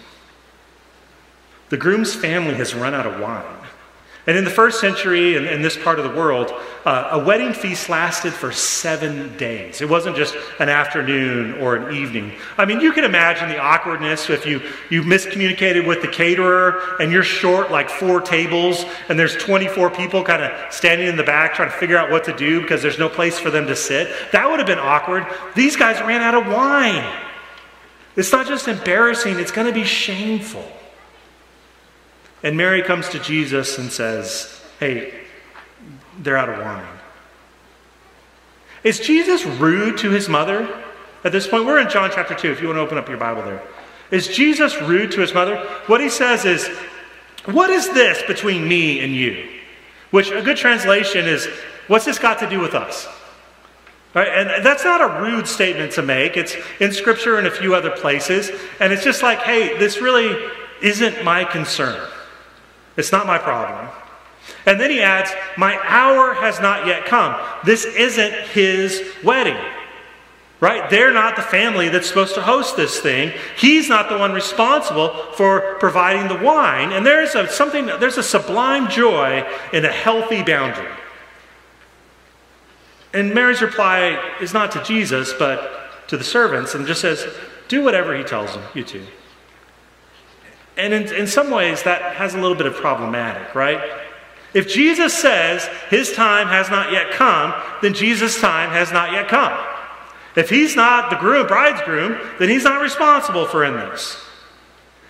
The 1.69 1.77
groom's 1.77 2.15
family 2.15 2.55
has 2.55 2.73
run 2.73 2.93
out 2.93 3.05
of 3.05 3.19
wine. 3.19 3.59
And 4.27 4.37
in 4.37 4.43
the 4.43 4.51
first 4.51 4.79
century, 4.79 5.35
in, 5.37 5.47
in 5.47 5.63
this 5.63 5.75
part 5.75 5.97
of 5.97 6.05
the 6.05 6.15
world, 6.15 6.51
uh, 6.85 7.09
a 7.13 7.23
wedding 7.23 7.51
feast 7.51 7.89
lasted 7.89 8.31
for 8.31 8.51
seven 8.51 9.35
days. 9.37 9.81
It 9.81 9.89
wasn't 9.89 10.15
just 10.15 10.35
an 10.59 10.69
afternoon 10.69 11.59
or 11.59 11.75
an 11.77 11.95
evening. 11.95 12.33
I 12.55 12.65
mean, 12.65 12.79
you 12.79 12.91
can 12.91 13.05
imagine 13.05 13.49
the 13.49 13.57
awkwardness 13.57 14.29
if 14.29 14.45
you, 14.45 14.61
you 14.91 15.01
miscommunicated 15.01 15.87
with 15.87 16.03
the 16.03 16.07
caterer 16.09 16.97
and 16.99 17.11
you're 17.11 17.23
short 17.23 17.71
like 17.71 17.89
four 17.89 18.21
tables 18.21 18.85
and 19.07 19.17
there's 19.17 19.35
24 19.37 19.89
people 19.89 20.23
kind 20.23 20.43
of 20.43 20.71
standing 20.71 21.07
in 21.07 21.15
the 21.15 21.23
back 21.23 21.55
trying 21.55 21.71
to 21.71 21.75
figure 21.77 21.97
out 21.97 22.11
what 22.11 22.23
to 22.25 22.35
do 22.37 22.61
because 22.61 22.83
there's 22.83 22.99
no 22.99 23.09
place 23.09 23.39
for 23.39 23.49
them 23.49 23.65
to 23.65 23.75
sit. 23.75 24.13
That 24.31 24.47
would 24.47 24.59
have 24.59 24.67
been 24.67 24.77
awkward. 24.77 25.25
These 25.55 25.75
guys 25.75 25.99
ran 26.01 26.21
out 26.21 26.35
of 26.35 26.45
wine. 26.53 27.25
It's 28.15 28.31
not 28.31 28.45
just 28.45 28.67
embarrassing, 28.67 29.39
it's 29.39 29.51
going 29.51 29.65
to 29.65 29.73
be 29.73 29.85
shameful. 29.85 30.71
And 32.43 32.55
Mary 32.55 32.81
comes 32.81 33.09
to 33.09 33.19
Jesus 33.19 33.77
and 33.77 33.91
says, 33.91 34.61
Hey, 34.79 35.13
they're 36.19 36.37
out 36.37 36.49
of 36.49 36.59
wine. 36.59 36.85
Is 38.83 38.99
Jesus 38.99 39.45
rude 39.45 39.97
to 39.99 40.09
his 40.09 40.29
mother 40.29 40.83
at 41.23 41.31
this 41.31 41.47
point? 41.47 41.65
We're 41.65 41.79
in 41.79 41.89
John 41.89 42.09
chapter 42.13 42.33
2, 42.33 42.51
if 42.51 42.61
you 42.61 42.67
want 42.67 42.77
to 42.77 42.81
open 42.81 42.97
up 42.97 43.09
your 43.09 43.17
Bible 43.17 43.43
there. 43.43 43.61
Is 44.11 44.27
Jesus 44.27 44.81
rude 44.81 45.11
to 45.11 45.21
his 45.21 45.33
mother? 45.33 45.57
What 45.87 46.01
he 46.01 46.09
says 46.09 46.45
is, 46.45 46.67
What 47.45 47.69
is 47.69 47.89
this 47.89 48.23
between 48.23 48.67
me 48.67 49.01
and 49.01 49.13
you? 49.13 49.49
Which 50.11 50.31
a 50.31 50.41
good 50.41 50.57
translation 50.57 51.27
is, 51.27 51.47
What's 51.87 52.05
this 52.05 52.19
got 52.19 52.39
to 52.39 52.49
do 52.49 52.59
with 52.59 52.73
us? 52.73 53.07
Right? 54.13 54.27
And 54.27 54.65
that's 54.65 54.83
not 54.83 55.01
a 55.01 55.21
rude 55.21 55.47
statement 55.47 55.91
to 55.93 56.01
make. 56.01 56.35
It's 56.35 56.55
in 56.79 56.91
Scripture 56.91 57.37
and 57.37 57.45
a 57.45 57.51
few 57.51 57.75
other 57.75 57.91
places. 57.91 58.49
And 58.79 58.91
it's 58.91 59.03
just 59.03 59.21
like, 59.21 59.39
hey, 59.39 59.77
this 59.77 60.01
really 60.01 60.49
isn't 60.81 61.23
my 61.23 61.43
concern. 61.43 62.09
It's 62.97 63.11
not 63.11 63.27
my 63.27 63.37
problem. 63.37 63.89
And 64.65 64.79
then 64.79 64.89
he 64.89 65.01
adds, 65.01 65.31
My 65.57 65.79
hour 65.83 66.33
has 66.33 66.59
not 66.59 66.87
yet 66.87 67.05
come. 67.05 67.39
This 67.63 67.85
isn't 67.85 68.33
his 68.49 69.03
wedding. 69.23 69.57
Right? 70.61 70.89
They're 70.89 71.13
not 71.13 71.37
the 71.37 71.41
family 71.41 71.87
that's 71.87 72.07
supposed 72.07 72.35
to 72.35 72.41
host 72.41 72.75
this 72.75 72.99
thing. 72.99 73.31
He's 73.57 73.87
not 73.87 74.09
the 74.09 74.17
one 74.17 74.33
responsible 74.33 75.09
for 75.33 75.75
providing 75.79 76.27
the 76.27 76.43
wine. 76.43 76.91
And 76.91 77.05
there's 77.05 77.33
a 77.33 77.47
something 77.47 77.85
there's 77.85 78.17
a 78.17 78.23
sublime 78.23 78.89
joy 78.89 79.47
in 79.71 79.85
a 79.85 79.91
healthy 79.91 80.43
boundary. 80.43 80.91
And 83.13 83.33
Mary's 83.33 83.61
reply 83.61 84.19
is 84.41 84.53
not 84.53 84.71
to 84.73 84.83
Jesus, 84.83 85.33
but 85.33 86.07
to 86.09 86.17
the 86.17 86.23
servants, 86.23 86.75
and 86.75 86.85
just 86.85 87.01
says, 87.01 87.25
Do 87.67 87.83
whatever 87.83 88.15
he 88.15 88.23
tells 88.23 88.53
them, 88.53 88.63
you 88.73 88.83
two. 88.83 89.05
And 90.79 90.93
in, 90.93 91.13
in 91.13 91.27
some 91.27 91.51
ways, 91.51 91.83
that 91.83 92.15
has 92.15 92.33
a 92.33 92.39
little 92.39 92.55
bit 92.55 92.65
of 92.65 92.75
problematic, 92.75 93.53
right? 93.53 93.81
If 94.53 94.67
Jesus 94.67 95.13
says 95.13 95.69
his 95.89 96.13
time 96.13 96.47
has 96.47 96.69
not 96.69 96.91
yet 96.91 97.11
come, 97.11 97.53
then 97.81 97.93
Jesus' 97.93 98.39
time 98.39 98.69
has 98.71 98.91
not 98.91 99.11
yet 99.11 99.27
come. 99.27 99.57
If 100.35 100.49
he's 100.49 100.75
not 100.75 101.09
the 101.09 101.17
groom, 101.17 101.47
bridegroom, 101.47 102.17
then 102.39 102.49
he's 102.49 102.63
not 102.63 102.81
responsible 102.81 103.45
for 103.45 103.65
in 103.65 103.73
this. 103.73 104.17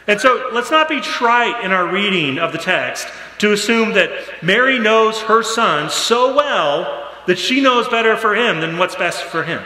And 0.08 0.20
so 0.20 0.50
let's 0.52 0.72
not 0.72 0.90
be 0.90 1.02
trite 1.02 1.64
in 1.64 1.72
our 1.72 1.88
reading 1.88 2.40
of 2.40 2.52
the 2.52 2.58
text 2.58 3.08
to 3.38 3.54
assume 3.54 3.94
that 3.94 4.10
Mary 4.42 4.80
knows 4.80 5.22
her 5.22 5.44
son 5.44 5.90
so 5.90 6.36
well 6.36 7.08
that 7.28 7.38
she 7.38 7.62
knows 7.62 7.88
better 7.88 8.18
for 8.18 8.36
him 8.36 8.60
than 8.60 8.80
what's 8.80 8.96
best 8.96 9.22
for 9.24 9.44
him. 9.44 9.62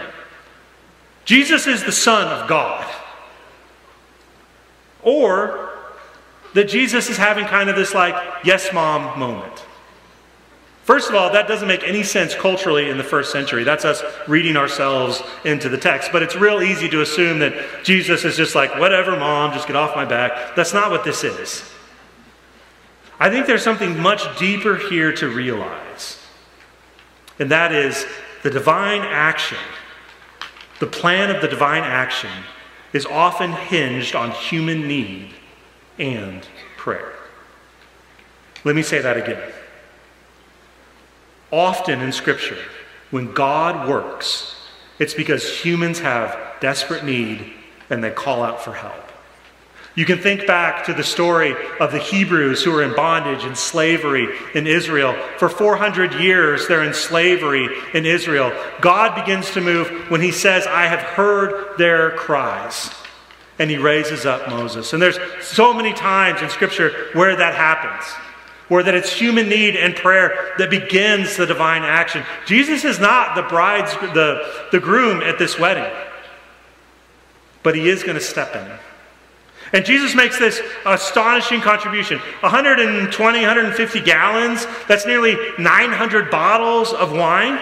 Jesus 1.24 1.66
is 1.66 1.84
the 1.84 1.94
Son 1.94 2.28
of 2.28 2.50
God. 2.50 2.86
Or 5.02 5.63
that 6.54 6.70
Jesus 6.70 7.10
is 7.10 7.18
having 7.18 7.46
kind 7.46 7.70
of 7.70 7.76
this 7.76 7.94
like, 7.94 8.16
yes, 8.44 8.72
mom 8.74 9.20
moment. 9.20 9.66
First 10.84 11.10
of 11.10 11.16
all, 11.16 11.32
that 11.32 11.48
doesn't 11.48 11.68
make 11.68 11.84
any 11.84 12.04
sense 12.04 12.36
culturally 12.36 12.90
in 12.90 12.98
the 12.98 13.06
first 13.06 13.32
century. 13.32 13.64
That's 13.64 13.86
us 13.86 14.04
reading 14.28 14.58
ourselves 14.58 15.24
into 15.46 15.70
the 15.70 15.78
text. 15.78 16.12
But 16.12 16.24
it's 16.24 16.36
real 16.36 16.62
easy 16.62 16.90
to 16.90 17.02
assume 17.02 17.40
that 17.40 17.54
Jesus 17.84 18.26
is 18.26 18.36
just 18.36 18.54
like, 18.54 18.78
whatever, 18.78 19.12
mom, 19.18 19.54
just 19.54 19.66
get 19.66 19.78
off 19.78 19.96
my 19.96 20.04
back. 20.04 20.56
That's 20.58 20.74
not 20.74 20.92
what 20.92 21.06
this 21.06 21.24
is. 21.24 21.64
I 23.18 23.30
think 23.30 23.48
there's 23.48 23.64
something 23.64 23.98
much 23.98 24.38
deeper 24.38 24.76
here 24.76 25.14
to 25.14 25.30
realize. 25.30 26.20
And 27.40 27.50
that 27.52 27.72
is 27.72 28.06
the 28.44 28.50
divine 28.50 29.02
action, 29.02 29.58
the 30.80 30.88
plan 30.88 31.34
of 31.34 31.42
the 31.42 31.48
divine 31.48 31.84
action, 31.84 32.30
is 32.92 33.06
often 33.06 33.54
hinged 33.54 34.16
on 34.16 34.32
human 34.32 34.86
need 34.86 35.34
and 35.98 36.48
prayer. 36.78 37.14
Let 38.64 38.76
me 38.76 38.82
say 38.82 39.00
that 39.00 39.18
again. 39.18 39.42
Often 41.52 42.02
in 42.02 42.12
Scripture, 42.12 42.58
when 43.12 43.34
God 43.34 43.88
works, 43.88 44.56
it's 45.00 45.14
because 45.14 45.60
humans 45.60 46.00
have 46.00 46.38
desperate 46.60 47.04
need 47.04 47.54
and 47.90 48.04
they 48.04 48.12
call 48.12 48.42
out 48.42 48.62
for 48.62 48.74
help. 48.74 48.94
You 49.96 50.06
can 50.06 50.18
think 50.18 50.48
back 50.48 50.86
to 50.86 50.94
the 50.94 51.04
story 51.04 51.56
of 51.80 51.92
the 51.92 52.00
Hebrews 52.00 52.64
who 52.64 52.72
were 52.72 52.82
in 52.82 52.96
bondage 52.96 53.44
and 53.44 53.56
slavery 53.56 54.28
in 54.56 54.66
Israel. 54.66 55.16
For 55.38 55.50
400 55.50 56.16
years, 56.16 56.68
they're 56.68 56.84
in 56.84 56.96
slavery 56.96 57.70
in 57.94 58.08
Israel. 58.08 58.52
God 58.82 59.14
begins 59.14 59.52
to 59.52 59.62
move 59.62 60.10
when 60.10 60.22
He 60.22 60.32
says, 60.32 60.66
I 60.66 60.88
have 60.88 61.02
heard 61.02 61.78
their 61.78 62.12
cries 62.12 62.90
and 63.60 63.70
he 63.70 63.78
raises 63.78 64.26
up 64.26 64.50
Moses. 64.50 64.94
And 64.94 65.02
there's 65.02 65.20
so 65.42 65.74
many 65.74 65.94
times 65.94 66.42
in 66.42 66.50
Scripture 66.50 67.10
where 67.14 67.36
that 67.36 67.56
happens, 67.56 68.04
where 68.68 68.84
that 68.84 68.96
it's 68.96 69.12
human 69.12 69.48
need 69.48 69.76
and 69.76 69.96
prayer 69.96 70.54
that 70.58 70.70
begins 70.70 71.38
the 71.38 71.46
divine 71.46 71.84
action. 71.84 72.24
Jesus 72.46 72.84
is 72.84 73.00
not 73.00 73.36
the 73.36 73.44
bride's 73.44 73.94
the, 74.14 74.68
the 74.72 74.80
groom 74.80 75.22
at 75.22 75.38
this 75.38 75.60
wedding, 75.60 75.92
but 77.62 77.76
he 77.76 77.90
is 77.90 78.04
going 78.04 78.16
to 78.16 78.24
step 78.24 78.56
in. 78.56 78.80
And 79.74 79.86
Jesus 79.86 80.14
makes 80.14 80.38
this 80.38 80.62
astonishing 80.86 81.60
contribution 81.60 82.20
120, 82.42 83.40
150 83.40 84.02
gallons. 84.02 84.68
That's 84.88 85.06
nearly 85.08 85.36
900 85.58 86.30
bottles 86.30 86.94
of 86.94 87.12
wine. 87.12 87.60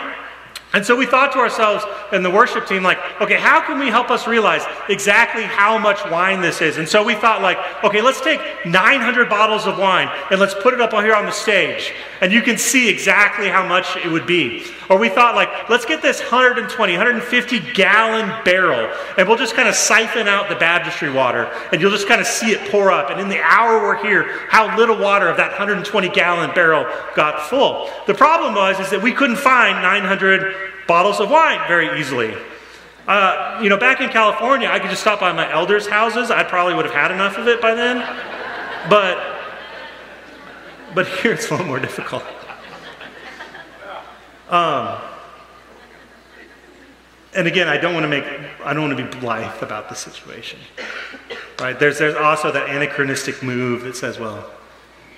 And 0.74 0.86
so 0.86 0.96
we 0.96 1.06
thought 1.06 1.34
to 1.34 1.40
ourselves 1.40 1.84
in 2.14 2.24
the 2.24 2.30
worship 2.30 2.66
team, 2.66 2.82
like, 2.82 2.98
okay, 3.20 3.36
how 3.36 3.60
can 3.60 3.78
we 3.78 3.88
help 3.88 4.10
us 4.10 4.26
realize 4.26 4.64
exactly 4.88 5.44
how 5.44 5.78
much 5.78 6.00
wine 6.10 6.42
this 6.42 6.62
is? 6.62 6.78
And 6.78 6.88
so 6.88 7.04
we 7.04 7.14
thought, 7.14 7.42
like, 7.42 7.58
okay, 7.84 8.02
let's 8.02 8.22
take 8.22 8.40
900 8.66 9.30
bottles 9.30 9.68
of 9.68 9.78
wine 9.78 10.10
and 10.32 10.40
let's 10.40 10.54
put 10.54 10.74
it 10.74 10.80
up 10.80 10.92
here 10.92 11.14
on 11.14 11.26
the 11.26 11.32
stage. 11.32 11.94
And 12.22 12.32
you 12.32 12.42
can 12.42 12.58
see 12.58 12.88
exactly 12.88 13.50
how 13.50 13.68
much 13.68 13.98
it 13.98 14.10
would 14.10 14.26
be. 14.26 14.64
Or 14.90 14.98
we 14.98 15.10
thought, 15.10 15.36
like, 15.36 15.70
let's 15.70 15.86
get 15.86 16.02
this 16.02 16.20
120, 16.20 16.94
150 16.94 17.60
gallon 17.74 18.44
barrel 18.46 18.94
and 19.18 19.28
we'll 19.28 19.38
just 19.38 19.56
kind 19.56 19.68
of 19.68 19.76
siphon 19.76 20.28
out 20.28 20.48
the 20.48 20.56
baptistry 20.56 21.12
water 21.12 21.52
and 21.72 21.82
you'll 21.82 21.92
just 21.92 22.08
kind 22.08 22.22
of 22.22 22.28
see 22.28 22.52
it 22.52 22.72
pour 22.72 22.92
up. 22.92 23.10
And 23.10 23.20
in 23.20 23.28
the 23.28 23.42
hour 23.42 23.82
we're 23.82 24.02
here, 24.04 24.40
how 24.48 24.78
little 24.78 24.98
water 24.98 25.28
of 25.28 25.38
that 25.38 25.50
120 25.52 26.10
gallon 26.10 26.54
barrel 26.54 26.86
got 27.16 27.50
full. 27.50 27.90
The 28.06 28.14
problem 28.14 28.54
was 28.54 28.80
is 28.80 28.90
that 28.92 29.02
we 29.02 29.12
couldn't 29.12 29.38
find 29.38 29.82
900 29.82 30.61
bottles 30.88 31.20
of 31.20 31.30
wine 31.30 31.60
very 31.68 32.00
easily. 32.00 32.36
Uh, 33.08 33.60
you 33.62 33.70
know, 33.70 33.78
back 33.78 34.00
in 34.00 34.10
California, 34.10 34.68
I 34.68 34.80
could 34.80 34.90
just 34.90 35.02
stop 35.02 35.20
by 35.20 35.32
my 35.32 35.52
elders' 35.52 35.88
houses. 35.88 36.30
I 36.30 36.44
probably 36.44 36.76
would 36.76 36.86
have 36.86 36.94
had 36.94 37.12
enough 37.12 37.38
of 37.38 37.48
it 37.48 37.62
by 37.62 37.74
then. 37.74 37.98
But, 38.90 39.18
but 40.94 41.08
here 41.22 41.34
it's 41.34 41.50
a 41.50 41.52
little 41.52 41.66
more 41.66 41.80
difficult. 41.80 42.24
Um, 44.50 45.00
and 47.34 47.48
again, 47.48 47.70
I 47.70 47.78
don't 47.78 47.94
want 47.94 48.04
to 48.04 48.10
make, 48.10 48.26
I 48.64 48.74
don't 48.74 48.84
want 48.84 48.98
to 48.98 49.04
be 49.04 49.20
blithe 49.20 49.64
about 49.64 49.90
the 49.90 49.96
situation. 49.96 50.60
Right? 51.60 51.80
There's, 51.80 52.00
there's 52.00 52.16
also 52.16 52.52
that 52.52 52.70
anachronistic 52.70 53.42
move 53.42 53.84
that 53.84 53.96
says, 53.96 54.20
well, 54.20 54.52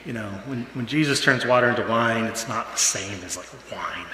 you 0.06 0.14
know, 0.14 0.30
when, 0.46 0.64
when 0.74 0.86
Jesus 0.86 1.22
turns 1.22 1.46
water 1.46 1.70
into 1.70 1.86
wine, 1.88 2.26
it's 2.26 2.48
not 2.48 2.72
the 2.72 2.78
same 2.78 3.24
as 3.24 3.38
like 3.38 3.48
wine 3.72 4.06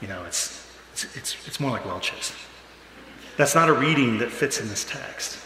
you 0.00 0.08
know, 0.08 0.24
it's, 0.24 0.66
it's, 0.92 1.16
it's, 1.16 1.36
it's 1.46 1.60
more 1.60 1.70
like 1.70 1.84
Welch's. 1.84 2.32
That's 3.36 3.54
not 3.54 3.68
a 3.68 3.72
reading 3.72 4.18
that 4.18 4.30
fits 4.30 4.60
in 4.60 4.68
this 4.68 4.84
text. 4.84 5.38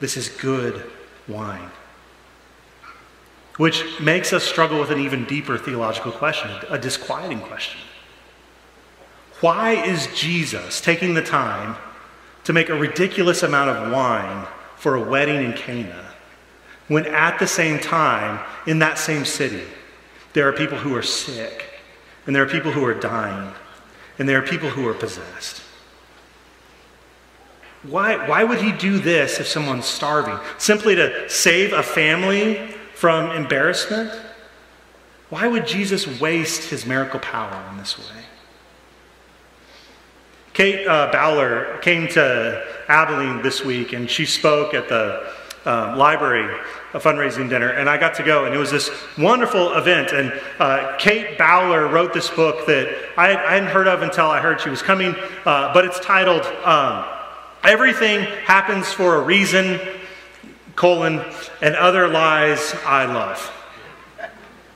This 0.00 0.16
is 0.16 0.28
good 0.28 0.90
wine. 1.28 1.70
Which 3.56 3.84
makes 4.00 4.32
us 4.32 4.44
struggle 4.44 4.78
with 4.78 4.90
an 4.90 5.00
even 5.00 5.24
deeper 5.24 5.56
theological 5.56 6.12
question, 6.12 6.50
a 6.68 6.78
disquieting 6.78 7.40
question. 7.40 7.80
Why 9.40 9.72
is 9.72 10.08
Jesus 10.14 10.80
taking 10.80 11.14
the 11.14 11.22
time 11.22 11.76
to 12.44 12.52
make 12.52 12.68
a 12.68 12.74
ridiculous 12.74 13.42
amount 13.42 13.70
of 13.70 13.92
wine 13.92 14.46
for 14.76 14.94
a 14.94 15.00
wedding 15.00 15.44
in 15.44 15.52
Cana 15.54 16.06
when 16.88 17.06
at 17.06 17.38
the 17.38 17.46
same 17.46 17.78
time, 17.78 18.44
in 18.66 18.78
that 18.78 18.98
same 18.98 19.24
city, 19.24 19.64
there 20.32 20.48
are 20.48 20.52
people 20.52 20.78
who 20.78 20.94
are 20.94 21.02
sick 21.02 21.65
and 22.26 22.34
there 22.34 22.42
are 22.42 22.48
people 22.48 22.72
who 22.72 22.84
are 22.84 22.94
dying, 22.94 23.52
and 24.18 24.28
there 24.28 24.38
are 24.38 24.46
people 24.46 24.68
who 24.68 24.86
are 24.88 24.94
possessed. 24.94 25.62
Why, 27.82 28.26
why 28.28 28.42
would 28.42 28.60
he 28.60 28.72
do 28.72 28.98
this 28.98 29.38
if 29.38 29.46
someone's 29.46 29.84
starving? 29.84 30.38
Simply 30.58 30.96
to 30.96 31.28
save 31.28 31.72
a 31.72 31.82
family 31.82 32.74
from 32.94 33.30
embarrassment? 33.30 34.10
Why 35.28 35.46
would 35.46 35.66
Jesus 35.66 36.20
waste 36.20 36.70
his 36.70 36.86
miracle 36.86 37.20
power 37.20 37.68
in 37.70 37.78
this 37.78 37.98
way? 37.98 38.24
Kate 40.52 40.86
uh, 40.86 41.10
Bowler 41.12 41.78
came 41.82 42.08
to 42.08 42.64
Abilene 42.88 43.42
this 43.42 43.64
week 43.64 43.92
and 43.92 44.08
she 44.08 44.24
spoke 44.24 44.72
at 44.72 44.88
the 44.88 45.30
um, 45.66 45.98
library 45.98 46.58
a 46.94 47.00
fundraising 47.00 47.48
dinner, 47.48 47.68
and 47.68 47.90
I 47.90 47.98
got 47.98 48.14
to 48.14 48.22
go, 48.22 48.44
and 48.44 48.54
it 48.54 48.58
was 48.58 48.70
this 48.70 48.90
wonderful 49.18 49.74
event. 49.74 50.12
And 50.12 50.32
uh, 50.58 50.96
Kate 50.98 51.36
Bowler 51.36 51.88
wrote 51.88 52.14
this 52.14 52.30
book 52.30 52.66
that 52.66 52.88
I, 53.18 53.36
I, 53.36 53.54
hadn't 53.54 53.68
heard 53.68 53.88
of 53.88 54.02
until 54.02 54.26
I 54.26 54.40
heard 54.40 54.60
she 54.60 54.70
was 54.70 54.80
coming, 54.80 55.14
uh, 55.44 55.74
but 55.74 55.84
it's 55.84 56.00
titled 56.00 56.46
um, 56.64 57.04
"Everything 57.64 58.20
Happens 58.44 58.92
for 58.92 59.16
a 59.16 59.20
Reason: 59.20 59.80
colon 60.76 61.22
and 61.60 61.74
Other 61.74 62.08
Lies 62.08 62.74
I 62.86 63.04
Love." 63.06 63.52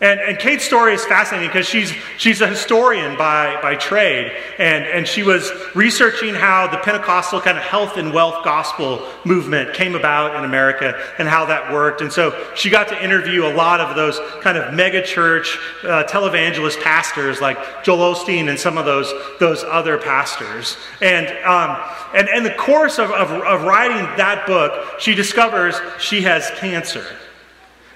And, 0.02 0.18
and 0.18 0.38
Kate's 0.38 0.64
story 0.64 0.94
is 0.94 1.04
fascinating 1.04 1.50
because 1.50 1.68
she's, 1.68 1.92
she's 2.16 2.40
a 2.40 2.46
historian 2.46 3.18
by, 3.18 3.60
by 3.60 3.74
trade. 3.74 4.32
And, 4.58 4.84
and 4.84 5.06
she 5.06 5.22
was 5.22 5.52
researching 5.74 6.34
how 6.34 6.68
the 6.68 6.78
Pentecostal 6.78 7.42
kind 7.42 7.58
of 7.58 7.64
health 7.64 7.98
and 7.98 8.10
wealth 8.10 8.42
gospel 8.42 9.06
movement 9.26 9.74
came 9.74 9.94
about 9.94 10.36
in 10.36 10.44
America 10.44 10.98
and 11.18 11.28
how 11.28 11.44
that 11.46 11.70
worked. 11.70 12.00
And 12.00 12.10
so 12.10 12.50
she 12.54 12.70
got 12.70 12.88
to 12.88 13.04
interview 13.04 13.44
a 13.44 13.52
lot 13.52 13.80
of 13.80 13.94
those 13.94 14.18
kind 14.40 14.56
of 14.56 14.72
mega 14.72 15.02
church 15.02 15.58
uh, 15.84 16.04
televangelist 16.04 16.82
pastors 16.82 17.42
like 17.42 17.84
Joel 17.84 18.14
Osteen 18.14 18.48
and 18.48 18.58
some 18.58 18.78
of 18.78 18.86
those, 18.86 19.12
those 19.38 19.64
other 19.64 19.98
pastors. 19.98 20.78
And, 21.02 21.26
um, 21.44 21.76
and 22.14 22.26
in 22.30 22.42
the 22.42 22.54
course 22.54 22.98
of, 22.98 23.10
of, 23.10 23.30
of 23.30 23.64
writing 23.64 23.98
that 24.16 24.46
book, 24.46 24.98
she 24.98 25.14
discovers 25.14 25.78
she 25.98 26.22
has 26.22 26.50
cancer. 26.56 27.04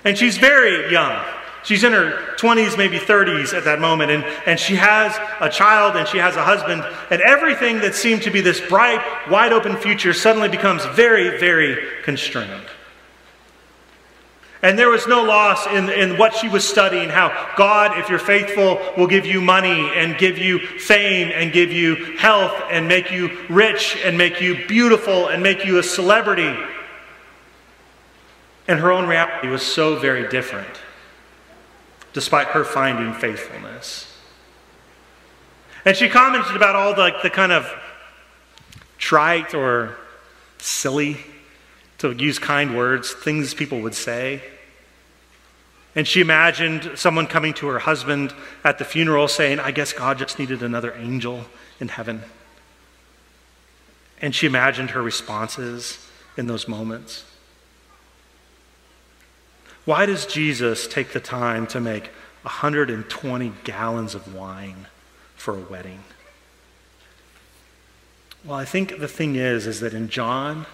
And 0.05 0.19
she's 0.19 0.37
very 0.37 0.93
young. 0.93 1.25
She's 1.65 1.83
in 1.83 1.95
her 1.95 2.35
20s, 2.37 2.77
maybe 2.77 2.99
30s 2.99 3.57
at 3.57 3.65
that 3.65 3.81
moment, 3.81 4.11
and, 4.11 4.23
and 4.45 4.61
she 4.61 4.75
has 4.77 5.17
a 5.41 5.49
child 5.49 5.97
and 5.97 6.07
she 6.07 6.19
has 6.19 6.37
a 6.37 6.45
husband, 6.45 6.85
and 7.11 7.23
everything 7.23 7.79
that 7.81 7.95
seemed 7.95 8.23
to 8.23 8.31
be 8.31 8.43
this 8.43 8.61
bright, 8.61 9.03
wide 9.31 9.51
open 9.51 9.77
future 9.79 10.13
suddenly 10.13 10.51
becomes 10.51 10.85
very, 10.85 11.39
very 11.39 12.03
constrained. 12.03 12.67
And 14.61 14.79
there 14.79 14.91
was 14.91 15.07
no 15.07 15.23
loss 15.23 15.67
in, 15.67 15.89
in 15.89 16.19
what 16.19 16.35
she 16.35 16.49
was 16.49 16.69
studying 16.69 17.09
how 17.09 17.53
God, 17.57 17.99
if 17.99 18.11
you're 18.11 18.19
faithful, 18.19 18.79
will 18.97 19.07
give 19.07 19.25
you 19.25 19.41
money 19.41 19.91
and 19.95 20.19
give 20.19 20.37
you 20.37 20.59
fame 20.59 21.31
and 21.35 21.51
give 21.51 21.73
you 21.73 22.17
health 22.17 22.55
and 22.71 22.87
make 22.87 23.11
you 23.11 23.39
rich 23.49 23.97
and 24.05 24.19
make 24.19 24.41
you 24.41 24.67
beautiful 24.67 25.29
and 25.29 25.43
make 25.43 25.65
you 25.65 25.79
a 25.79 25.83
celebrity. 25.83 26.59
And 28.69 28.81
her 28.81 28.93
own 28.93 29.07
reality 29.07 29.49
was 29.49 29.63
so 29.63 29.97
very 29.97 30.29
different 30.29 30.84
despite 32.15 32.47
her 32.49 32.65
finding 32.65 33.13
faithfulness. 33.13 34.11
And 35.85 35.95
she 35.95 36.09
commented 36.09 36.57
about 36.57 36.75
all 36.75 36.95
the, 36.95 37.15
the 37.23 37.29
kind 37.29 37.53
of 37.53 37.71
trite 38.97 39.53
or 39.53 39.97
silly, 40.59 41.19
to 41.99 42.13
use 42.13 42.39
kind 42.39 42.77
words, 42.77 43.13
things 43.13 43.53
people 43.53 43.83
would 43.83 43.95
say. 43.95 44.43
And 45.95 46.09
she 46.09 46.21
imagined 46.21 46.93
someone 46.97 47.27
coming 47.27 47.53
to 47.55 47.67
her 47.67 47.79
husband 47.81 48.35
at 48.65 48.79
the 48.79 48.85
funeral 48.85 49.29
saying, 49.29 49.61
I 49.61 49.71
guess 49.71 49.93
God 49.93 50.19
just 50.19 50.39
needed 50.39 50.63
another 50.63 50.95
angel 50.95 51.45
in 51.79 51.89
heaven. 51.89 52.23
And 54.21 54.35
she 54.35 54.47
imagined 54.47 54.91
her 54.91 55.03
responses 55.03 55.99
in 56.37 56.47
those 56.47 56.67
moments. 56.67 57.25
Why 59.85 60.07
does 60.07 60.27
Jesus 60.27 60.87
take 60.87 61.13
the 61.13 61.21
time 61.21 61.67
to 61.69 61.81
make 61.81 62.07
120 62.43 63.53
gallons 63.65 64.15
of 64.15 64.35
wine 64.35 64.87
for 65.37 65.55
a 65.55 65.61
wedding? 65.61 66.05
Well, 68.45 68.59
I 68.59 68.65
think 68.65 68.99
the 68.99 69.09
thing 69.09 69.37
is 69.37 69.67
is 69.67 69.81
that 69.81 69.95
in 69.95 70.09
John, 70.09 70.67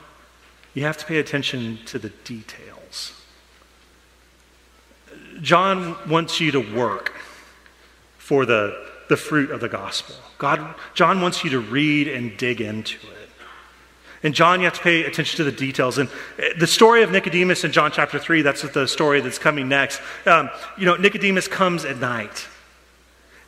you 0.74 0.82
have 0.84 0.96
to 0.98 1.06
pay 1.06 1.18
attention 1.18 1.78
to 1.86 1.98
the 1.98 2.10
details. 2.10 3.20
John 5.40 5.96
wants 6.08 6.40
you 6.40 6.52
to 6.52 6.60
work 6.60 7.12
for 8.18 8.44
the, 8.44 8.76
the 9.08 9.16
fruit 9.16 9.50
of 9.50 9.60
the 9.60 9.68
gospel. 9.68 10.14
God, 10.38 10.74
John 10.94 11.20
wants 11.20 11.42
you 11.42 11.50
to 11.50 11.60
read 11.60 12.06
and 12.06 12.36
dig 12.36 12.60
into 12.60 12.98
it. 13.06 13.29
In 14.22 14.34
John, 14.34 14.60
you 14.60 14.66
have 14.66 14.74
to 14.74 14.82
pay 14.82 15.04
attention 15.04 15.38
to 15.38 15.44
the 15.44 15.52
details. 15.52 15.96
And 15.96 16.08
eh, 16.38 16.52
the 16.58 16.66
story 16.66 17.02
of 17.02 17.10
Nicodemus 17.10 17.64
in 17.64 17.72
John 17.72 17.90
chapter 17.90 18.18
3, 18.18 18.42
that's 18.42 18.62
the 18.62 18.86
story 18.86 19.20
that's 19.20 19.38
coming 19.38 19.68
next. 19.68 20.00
Um, 20.26 20.50
you 20.76 20.84
know, 20.84 20.96
Nicodemus 20.96 21.48
comes 21.48 21.84
at 21.84 21.98
night. 21.98 22.46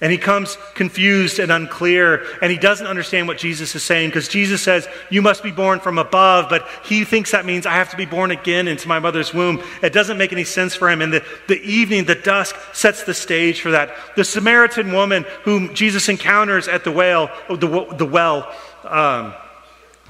And 0.01 0.11
he 0.11 0.19
comes 0.19 0.59
confused 0.75 1.39
and 1.39 1.53
unclear, 1.53 2.27
and 2.43 2.51
he 2.51 2.59
doesn't 2.59 2.89
understand 2.89 3.29
what 3.29 3.39
Jesus 3.39 3.77
is 3.77 3.85
saying 3.85 4.09
because 4.09 4.27
Jesus 4.27 4.61
says, 4.61 4.89
You 5.11 5.23
must 5.23 5.45
be 5.45 5.53
born 5.53 5.79
from 5.79 5.97
above, 5.97 6.47
but 6.49 6.67
he 6.85 7.05
thinks 7.05 7.31
that 7.31 7.47
means 7.47 7.67
I 7.67 7.75
have 7.75 7.91
to 7.91 7.97
be 7.97 8.05
born 8.05 8.33
again 8.33 8.67
into 8.67 8.89
my 8.89 8.99
mother's 8.99 9.33
womb. 9.33 9.63
It 9.81 9.93
doesn't 9.93 10.19
make 10.19 10.33
any 10.33 10.43
sense 10.43 10.75
for 10.75 10.91
him. 10.91 11.03
And 11.03 11.13
the, 11.13 11.25
the 11.47 11.63
evening, 11.63 12.07
the 12.07 12.17
dusk, 12.17 12.57
sets 12.73 13.05
the 13.05 13.15
stage 13.15 13.61
for 13.61 13.71
that. 13.71 13.95
The 14.17 14.25
Samaritan 14.25 14.93
woman 14.93 15.25
whom 15.45 15.73
Jesus 15.73 16.09
encounters 16.09 16.67
at 16.67 16.83
the 16.83 16.91
well, 16.91 17.31
the, 17.49 17.95
the 17.97 18.07
well, 18.07 18.53
um, 18.83 19.35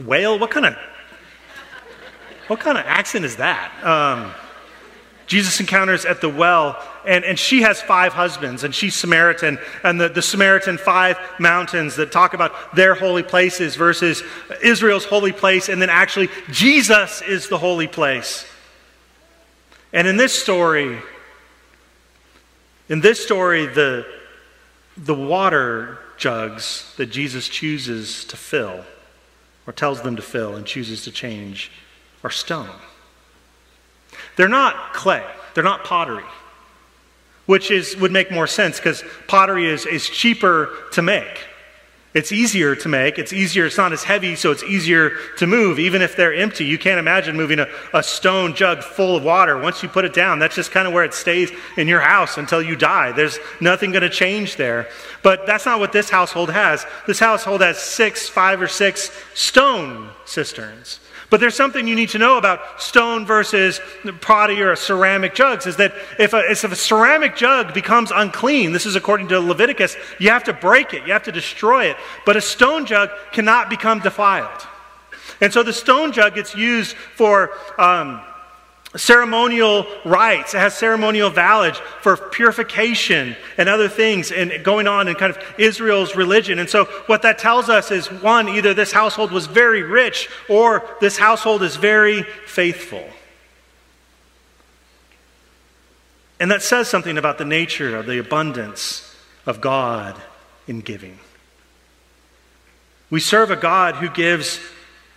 Whale? 0.05 0.38
What 0.38 0.51
kind 0.51 0.67
of 0.67 0.77
what 2.49 2.61
kind 2.61 2.77
of 2.77 2.85
accent 2.87 3.25
is 3.25 3.37
that? 3.37 3.73
Um, 3.85 4.33
Jesus 5.27 5.61
encounters 5.61 6.05
at 6.05 6.21
the 6.21 6.29
well, 6.29 6.77
and, 7.07 7.25
and 7.25 7.38
she 7.38 7.62
has 7.62 7.81
five 7.81 8.12
husbands, 8.12 8.65
and 8.65 8.75
she's 8.75 8.95
Samaritan, 8.95 9.59
and 9.83 9.99
the, 9.99 10.09
the 10.09 10.21
Samaritan 10.21 10.77
five 10.77 11.17
mountains 11.38 11.97
that 11.97 12.12
talk 12.12 12.35
about 12.35 12.75
their 12.75 12.95
holy 12.95 13.23
places 13.23 13.77
versus 13.77 14.23
Israel's 14.62 15.05
holy 15.05 15.33
place, 15.33 15.69
and 15.71 15.81
then 15.81 15.88
actually 15.88 16.29
Jesus 16.51 17.23
is 17.23 17.49
the 17.49 17.57
holy 17.57 17.87
place. 17.88 18.47
And 19.93 20.07
in 20.07 20.17
this 20.17 20.38
story, 20.38 20.99
in 22.88 23.01
this 23.01 23.25
story, 23.25 23.67
the, 23.67 24.07
the 24.97 25.15
water 25.15 25.99
jugs 26.19 26.93
that 26.99 27.07
Jesus 27.07 27.49
chooses 27.49 28.25
to 28.27 28.37
fill 28.37 28.85
or 29.66 29.72
tells 29.72 30.03
them 30.03 30.16
to 30.16 30.22
fill 30.22 30.55
and 30.55 30.66
chooses 30.66 31.05
to 31.05 31.11
change 31.11 31.70
are 32.25 32.31
stone. 32.31 32.70
They're 34.37 34.48
not 34.48 34.94
clay, 34.94 35.25
they're 35.55 35.64
not 35.64 35.85
pottery, 35.85 36.25
which 37.46 37.70
is, 37.70 37.96
would 37.96 38.12
make 38.12 38.31
more 38.31 38.46
sense 38.46 38.79
because 38.79 39.03
pottery 39.29 39.66
is, 39.66 39.87
is 39.87 40.09
cheaper 40.09 40.70
to 40.92 41.03
make. 41.03 41.46
It's 42.14 42.31
easier 42.31 42.77
to 42.77 42.88
make. 42.88 43.18
It's 43.18 43.33
easier. 43.33 43.64
It's 43.64 43.79
not 43.79 43.92
as 43.92 44.05
heavy, 44.05 44.37
so 44.37 44.51
it's 44.51 44.62
easier 44.62 45.12
to 45.38 45.46
move, 45.46 45.79
even 45.79 46.03
if 46.03 46.14
they're 46.14 46.35
empty. 46.35 46.66
You 46.66 46.79
can't 46.79 46.98
imagine 46.98 47.37
moving 47.37 47.59
a, 47.59 47.68
a 47.94 48.03
stone 48.03 48.55
jug 48.55 48.83
full 48.83 49.16
of 49.16 49.25
water. 49.25 49.59
Once 49.59 49.83
you 49.83 49.88
put 49.88 50.05
it 50.05 50.12
down, 50.12 50.38
that's 50.38 50.55
just 50.55 50.72
kind 50.72 50.87
of 50.87 50.92
where 50.92 51.05
it 51.05 51.14
stays 51.14 51.51
in 51.79 51.88
your 51.88 52.01
house 52.01 52.37
until 52.37 52.61
you 52.61 52.77
die. 52.77 53.12
There's 53.12 53.38
nothing 53.61 53.92
going 53.92 54.03
to 54.03 54.11
change 54.11 54.57
there. 54.57 54.88
But 55.22 55.46
that's 55.46 55.64
not 55.64 55.81
what 55.81 55.92
this 55.92 56.11
household 56.11 56.51
has. 56.51 56.85
This 57.07 57.18
household 57.18 57.62
has 57.62 57.79
six, 57.79 58.29
five, 58.29 58.61
or 58.61 58.68
six 58.68 59.11
stone 59.35 60.11
cisterns. 60.27 61.01
But 61.33 61.40
there's 61.40 61.57
something 61.57 61.88
you 61.88 61.94
need 61.94 62.11
to 62.11 62.18
know 62.18 62.37
about 62.37 62.83
stone 62.83 63.25
versus 63.25 63.81
pottery 64.20 64.61
or 64.61 64.77
ceramic 64.77 65.35
jugs 65.35 65.66
is 65.66 65.77
that 65.77 65.94
if 66.18 66.35
a, 66.35 66.40
if 66.40 66.62
a 66.62 66.77
ceramic 66.77 67.37
jug 67.37 67.72
becomes 67.72 68.11
unclean, 68.11 68.72
this 68.72 68.85
is 68.85 68.96
according 68.96 69.29
to 69.29 69.40
Leviticus, 69.40 69.96
you 70.18 70.29
have 70.29 70.44
to 70.44 70.53
break 70.53 70.92
it, 70.92 71.07
you 71.07 71.14
have 71.14 71.22
to 71.22 71.33
destroy 71.33 71.87
it. 71.87 71.96
But 72.25 72.37
a 72.37 72.41
stone 72.41 72.87
jug 72.87 73.11
cannot 73.33 73.71
become 73.71 74.01
defiled. 74.01 74.67
And 75.41 75.53
so 75.53 75.62
the 75.62 75.73
stone 75.73 76.12
jug 76.12 76.35
gets 76.35 76.55
used 76.55 76.97
for. 76.97 77.51
Um, 77.79 78.21
ceremonial 78.97 79.87
rites. 80.05 80.55
It 80.55 80.59
has 80.59 80.77
ceremonial 80.77 81.31
validity 81.31 81.81
for 82.01 82.17
purification 82.17 83.37
and 83.57 83.69
other 83.69 83.88
things 83.88 84.31
and 84.31 84.62
going 84.62 84.87
on 84.87 85.09
in 85.09 85.15
kind 85.15 85.35
of 85.35 85.43
Israel's 85.59 86.15
religion. 86.15 86.59
And 86.59 86.69
so 86.69 86.85
what 87.07 87.23
that 87.23 87.38
tells 87.38 87.69
us 87.69 87.91
is 87.91 88.11
one, 88.11 88.49
either 88.49 88.75
this 88.75 88.93
household 88.93 89.33
was 89.33 89.47
very 89.47 89.83
rich 89.83 90.29
or 90.49 90.87
this 91.01 91.17
household 91.17 91.62
is 91.62 91.77
very 91.77 92.23
faithful. 92.47 93.05
And 96.38 96.51
that 96.51 96.62
says 96.62 96.88
something 96.88 97.17
about 97.17 97.38
the 97.38 97.45
nature 97.45 97.97
of 97.97 98.07
the 98.07 98.19
abundance 98.19 99.15
of 99.47 99.61
God 99.61 100.21
in 100.67 100.81
giving. 100.81 101.19
We 103.12 103.20
serve 103.20 103.53
a 103.53 103.57
God 103.57 103.94
who 103.94 104.11
gives 104.11 104.59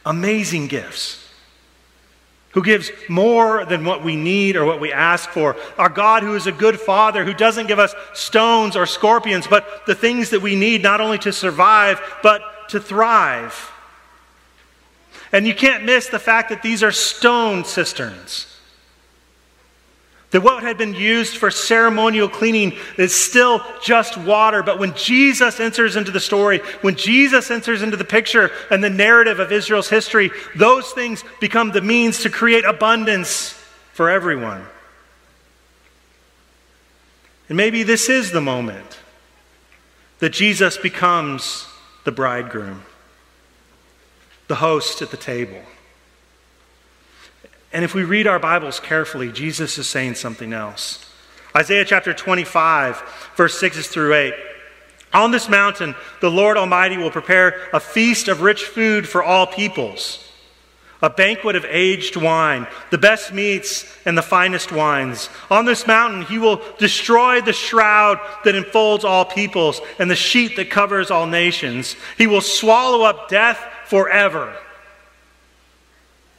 amazing 0.05 0.67
gifts 0.67 1.25
who 2.55 2.63
gives 2.63 2.89
more 3.09 3.65
than 3.65 3.83
what 3.83 4.01
we 4.01 4.15
need 4.15 4.55
or 4.55 4.63
what 4.63 4.79
we 4.79 4.93
ask 4.93 5.29
for. 5.29 5.57
Our 5.77 5.89
God, 5.89 6.23
who 6.23 6.35
is 6.35 6.47
a 6.47 6.53
good 6.53 6.79
Father, 6.79 7.25
who 7.25 7.33
doesn't 7.33 7.67
give 7.67 7.79
us 7.79 7.93
stones 8.13 8.77
or 8.77 8.85
scorpions, 8.85 9.45
but 9.45 9.85
the 9.85 9.93
things 9.93 10.29
that 10.29 10.41
we 10.41 10.55
need 10.55 10.81
not 10.81 11.01
only 11.01 11.17
to 11.19 11.33
survive, 11.33 11.99
but 12.23 12.69
to 12.69 12.79
thrive. 12.79 13.73
And 15.33 15.45
you 15.45 15.53
can't 15.53 15.83
miss 15.83 16.07
the 16.07 16.17
fact 16.17 16.47
that 16.47 16.61
these 16.61 16.81
are 16.81 16.93
stone 16.93 17.65
cisterns. 17.65 18.54
That 20.35 20.41
what 20.41 20.63
had 20.63 20.77
been 20.77 20.93
used 20.93 21.37
for 21.37 21.49
ceremonial 21.49 22.27
cleaning 22.27 22.77
is 22.97 23.15
still 23.15 23.63
just 23.81 24.17
water. 24.17 24.63
But 24.63 24.79
when 24.79 24.93
Jesus 24.93 25.61
enters 25.61 25.95
into 25.95 26.11
the 26.11 26.19
story, 26.19 26.57
when 26.81 26.97
Jesus 26.97 27.49
enters 27.49 27.81
into 27.81 27.95
the 27.95 28.03
picture 28.03 28.51
and 28.69 28.83
the 28.83 28.89
narrative 28.89 29.39
of 29.39 29.53
Israel's 29.53 29.87
history, 29.87 30.31
those 30.53 30.91
things 30.91 31.23
become 31.39 31.71
the 31.71 31.79
means 31.79 32.23
to 32.23 32.29
create 32.29 32.65
abundance 32.65 33.53
for 33.93 34.09
everyone. 34.09 34.65
And 37.47 37.55
maybe 37.55 37.83
this 37.83 38.09
is 38.09 38.31
the 38.31 38.41
moment 38.41 38.99
that 40.19 40.33
Jesus 40.33 40.77
becomes 40.77 41.65
the 42.03 42.11
bridegroom, 42.11 42.83
the 44.49 44.55
host 44.55 45.01
at 45.01 45.11
the 45.11 45.17
table. 45.17 45.61
And 47.73 47.83
if 47.83 47.93
we 47.93 48.03
read 48.03 48.27
our 48.27 48.39
Bibles 48.39 48.79
carefully, 48.79 49.31
Jesus 49.31 49.77
is 49.77 49.87
saying 49.87 50.15
something 50.15 50.53
else. 50.53 51.05
Isaiah 51.55 51.85
chapter 51.85 52.13
25, 52.13 53.01
verse 53.35 53.59
6 53.59 53.87
through 53.87 54.13
8. 54.13 54.33
On 55.13 55.31
this 55.31 55.47
mountain, 55.47 55.95
the 56.19 56.29
Lord 56.29 56.57
Almighty 56.57 56.97
will 56.97 57.11
prepare 57.11 57.69
a 57.71 57.79
feast 57.79 58.27
of 58.27 58.41
rich 58.41 58.65
food 58.65 59.07
for 59.07 59.23
all 59.23 59.47
peoples, 59.47 60.29
a 61.01 61.09
banquet 61.09 61.55
of 61.55 61.63
aged 61.63 62.17
wine, 62.17 62.67
the 62.91 62.97
best 62.97 63.31
meats 63.33 63.85
and 64.05 64.17
the 64.17 64.21
finest 64.21 64.73
wines. 64.73 65.29
On 65.49 65.63
this 65.63 65.87
mountain, 65.87 66.23
he 66.23 66.37
will 66.37 66.61
destroy 66.79 67.39
the 67.39 67.53
shroud 67.53 68.19
that 68.43 68.55
enfolds 68.55 69.05
all 69.05 69.23
peoples 69.23 69.79
and 69.99 70.11
the 70.11 70.15
sheet 70.15 70.57
that 70.57 70.69
covers 70.69 71.09
all 71.09 71.27
nations. 71.27 71.95
He 72.17 72.27
will 72.27 72.41
swallow 72.41 73.03
up 73.03 73.29
death 73.29 73.65
forever. 73.85 74.53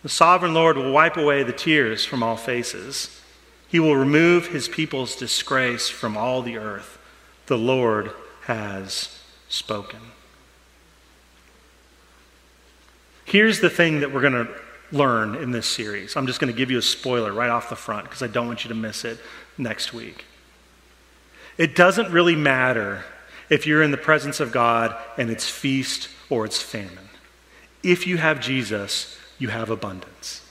The 0.06 0.10
sovereign 0.10 0.54
Lord 0.54 0.76
will 0.76 0.92
wipe 0.92 1.16
away 1.16 1.42
the 1.42 1.52
tears 1.52 2.04
from 2.04 2.22
all 2.22 2.36
faces. 2.36 3.20
He 3.66 3.80
will 3.80 3.96
remove 3.96 4.46
his 4.46 4.68
people's 4.68 5.16
disgrace 5.16 5.88
from 5.88 6.16
all 6.16 6.42
the 6.42 6.58
earth. 6.58 6.96
The 7.46 7.58
Lord 7.58 8.12
has 8.42 9.20
spoken. 9.48 9.98
Here's 13.24 13.58
the 13.58 13.68
thing 13.68 13.98
that 13.98 14.14
we're 14.14 14.20
going 14.20 14.46
to 14.46 14.48
learn 14.92 15.34
in 15.34 15.50
this 15.50 15.66
series. 15.66 16.16
I'm 16.16 16.28
just 16.28 16.38
going 16.38 16.52
to 16.52 16.56
give 16.56 16.70
you 16.70 16.78
a 16.78 16.82
spoiler 16.82 17.32
right 17.32 17.50
off 17.50 17.68
the 17.68 17.74
front 17.74 18.04
because 18.04 18.22
I 18.22 18.28
don't 18.28 18.46
want 18.46 18.62
you 18.62 18.68
to 18.68 18.76
miss 18.76 19.04
it 19.04 19.18
next 19.58 19.92
week. 19.92 20.24
It 21.58 21.74
doesn't 21.74 22.12
really 22.12 22.36
matter 22.36 23.04
if 23.50 23.66
you're 23.66 23.82
in 23.82 23.90
the 23.90 23.96
presence 23.96 24.38
of 24.38 24.52
God 24.52 24.96
and 25.18 25.30
it's 25.30 25.50
feast 25.50 26.10
or 26.30 26.44
it's 26.44 26.62
famine. 26.62 27.08
If 27.82 28.06
you 28.06 28.18
have 28.18 28.38
Jesus, 28.38 29.18
you 29.38 29.48
have 29.48 29.70
abundance. 29.70 30.42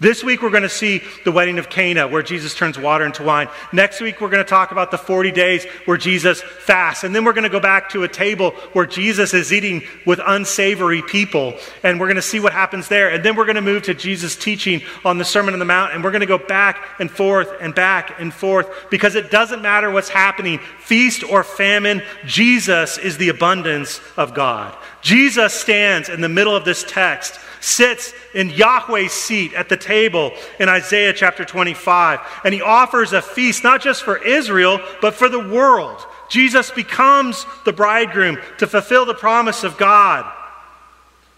This 0.00 0.22
week, 0.22 0.42
we're 0.42 0.50
going 0.50 0.62
to 0.62 0.68
see 0.68 1.02
the 1.24 1.32
wedding 1.32 1.58
of 1.58 1.68
Cana, 1.68 2.06
where 2.06 2.22
Jesus 2.22 2.54
turns 2.54 2.78
water 2.78 3.04
into 3.04 3.24
wine. 3.24 3.48
Next 3.72 4.00
week, 4.00 4.20
we're 4.20 4.28
going 4.28 4.44
to 4.44 4.48
talk 4.48 4.70
about 4.70 4.92
the 4.92 4.98
40 4.98 5.32
days 5.32 5.64
where 5.86 5.96
Jesus 5.96 6.40
fasts. 6.40 7.02
And 7.02 7.12
then 7.12 7.24
we're 7.24 7.32
going 7.32 7.42
to 7.42 7.48
go 7.48 7.58
back 7.58 7.90
to 7.90 8.04
a 8.04 8.08
table 8.08 8.52
where 8.74 8.86
Jesus 8.86 9.34
is 9.34 9.52
eating 9.52 9.82
with 10.06 10.20
unsavory 10.24 11.02
people. 11.02 11.54
And 11.82 11.98
we're 11.98 12.06
going 12.06 12.14
to 12.14 12.22
see 12.22 12.38
what 12.38 12.52
happens 12.52 12.86
there. 12.86 13.10
And 13.10 13.24
then 13.24 13.34
we're 13.34 13.44
going 13.44 13.56
to 13.56 13.60
move 13.60 13.82
to 13.84 13.94
Jesus' 13.94 14.36
teaching 14.36 14.82
on 15.04 15.18
the 15.18 15.24
Sermon 15.24 15.52
on 15.52 15.58
the 15.58 15.64
Mount. 15.64 15.92
And 15.92 16.04
we're 16.04 16.12
going 16.12 16.20
to 16.20 16.26
go 16.26 16.38
back 16.38 16.78
and 17.00 17.10
forth 17.10 17.50
and 17.60 17.74
back 17.74 18.20
and 18.20 18.32
forth 18.32 18.68
because 18.90 19.16
it 19.16 19.32
doesn't 19.32 19.62
matter 19.62 19.90
what's 19.90 20.08
happening 20.08 20.60
feast 20.78 21.24
or 21.24 21.42
famine, 21.42 22.02
Jesus 22.24 22.98
is 22.98 23.18
the 23.18 23.30
abundance 23.30 24.00
of 24.16 24.32
God. 24.32 24.76
Jesus 25.02 25.52
stands 25.52 26.08
in 26.08 26.20
the 26.20 26.28
middle 26.28 26.54
of 26.54 26.64
this 26.64 26.84
text 26.84 27.40
sits 27.68 28.12
in 28.34 28.50
Yahweh's 28.50 29.12
seat 29.12 29.52
at 29.52 29.68
the 29.68 29.76
table 29.76 30.32
in 30.58 30.68
Isaiah 30.68 31.12
chapter 31.12 31.44
25. 31.44 32.20
And 32.44 32.54
he 32.54 32.62
offers 32.62 33.12
a 33.12 33.22
feast 33.22 33.62
not 33.62 33.82
just 33.82 34.02
for 34.02 34.16
Israel, 34.24 34.80
but 35.00 35.14
for 35.14 35.28
the 35.28 35.38
world. 35.38 36.04
Jesus 36.28 36.70
becomes 36.70 37.46
the 37.64 37.72
bridegroom 37.72 38.38
to 38.58 38.66
fulfill 38.66 39.04
the 39.04 39.14
promise 39.14 39.64
of 39.64 39.76
God 39.76 40.30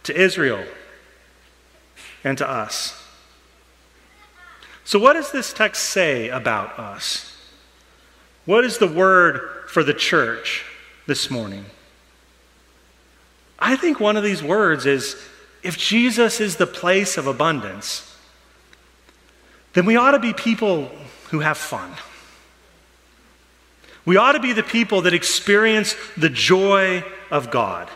to 0.04 0.18
Israel 0.18 0.64
and 2.24 2.38
to 2.38 2.48
us. 2.48 2.96
So, 4.84 4.98
what 4.98 5.12
does 5.12 5.30
this 5.30 5.52
text 5.52 5.90
say 5.90 6.28
about 6.28 6.78
us? 6.78 7.36
What 8.44 8.64
is 8.64 8.78
the 8.78 8.88
word 8.88 9.68
for 9.68 9.84
the 9.84 9.94
church 9.94 10.64
this 11.06 11.30
morning? 11.30 11.66
I 13.58 13.76
think 13.76 14.00
one 14.00 14.16
of 14.16 14.24
these 14.24 14.42
words 14.42 14.86
is 14.86 15.16
if 15.62 15.76
Jesus 15.76 16.40
is 16.40 16.56
the 16.56 16.66
place 16.66 17.16
of 17.16 17.26
abundance, 17.26 18.06
then 19.72 19.86
we 19.86 19.96
ought 19.96 20.12
to 20.12 20.18
be 20.18 20.32
people 20.32 20.90
who 21.30 21.40
have 21.40 21.56
fun. 21.56 21.92
We 24.04 24.16
ought 24.16 24.32
to 24.32 24.40
be 24.40 24.52
the 24.52 24.62
people 24.62 25.02
that 25.02 25.14
experience 25.14 25.94
the 26.16 26.30
joy 26.30 27.04
of 27.30 27.50
God. 27.50 27.88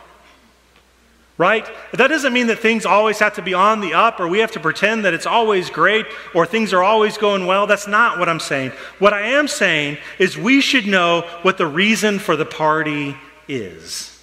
Right? 1.37 1.69
That 1.93 2.07
doesn't 2.07 2.33
mean 2.33 2.47
that 2.47 2.61
things 2.61 2.87
always 2.87 3.19
have 3.19 3.35
to 3.35 3.43
be 3.43 3.55
on 3.55 3.81
the 3.81 3.95
up 3.95 4.21
or 4.21 4.29
we 4.29 4.39
have 4.39 4.53
to 4.53 4.61
pretend 4.61 5.05
that 5.05 5.15
it's 5.15 5.27
always 5.27 5.69
great 5.69 6.07
or 6.33 6.47
things 6.47 6.73
are 6.73 6.83
always 6.83 7.19
going 7.19 7.47
well. 7.47 7.67
That's 7.67 7.89
not 7.89 8.21
what 8.21 8.29
I'm 8.29 8.39
saying. 8.39 8.71
What 9.01 9.13
I 9.13 9.31
am 9.31 9.49
saying 9.49 9.99
is 10.21 10.39
we 10.39 10.61
should 10.61 10.87
know 10.87 11.23
what 11.43 11.59
the 11.59 11.67
reason 11.67 12.21
for 12.21 12.37
the 12.37 12.47
party 12.47 13.17
is. 13.49 14.14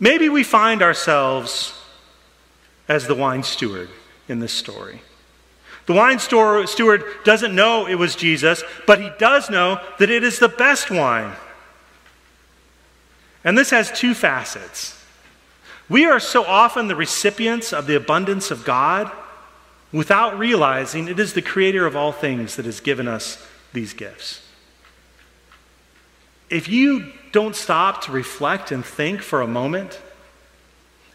Maybe 0.00 0.28
we 0.28 0.44
find 0.44 0.82
ourselves 0.82 1.74
as 2.88 3.06
the 3.06 3.14
wine 3.14 3.42
steward 3.42 3.90
in 4.28 4.38
this 4.38 4.52
story. 4.52 5.02
The 5.86 5.94
wine 5.94 6.18
steward 6.18 7.04
doesn't 7.24 7.54
know 7.54 7.86
it 7.86 7.94
was 7.94 8.14
Jesus, 8.14 8.62
but 8.86 9.00
he 9.00 9.10
does 9.18 9.48
know 9.48 9.80
that 9.98 10.10
it 10.10 10.22
is 10.22 10.38
the 10.38 10.48
best 10.48 10.90
wine. 10.90 11.34
And 13.42 13.56
this 13.56 13.70
has 13.70 13.90
two 13.90 14.14
facets. 14.14 15.02
We 15.88 16.04
are 16.04 16.20
so 16.20 16.44
often 16.44 16.88
the 16.88 16.96
recipients 16.96 17.72
of 17.72 17.86
the 17.86 17.96
abundance 17.96 18.50
of 18.50 18.64
God 18.64 19.10
without 19.90 20.38
realizing 20.38 21.08
it 21.08 21.18
is 21.18 21.32
the 21.32 21.40
creator 21.40 21.86
of 21.86 21.96
all 21.96 22.12
things 22.12 22.56
that 22.56 22.66
has 22.66 22.80
given 22.80 23.08
us 23.08 23.44
these 23.72 23.94
gifts. 23.94 24.42
If 26.50 26.68
you 26.68 27.12
don't 27.32 27.56
stop 27.56 28.02
to 28.04 28.12
reflect 28.12 28.70
and 28.70 28.84
think 28.84 29.22
for 29.22 29.40
a 29.40 29.46
moment, 29.46 30.00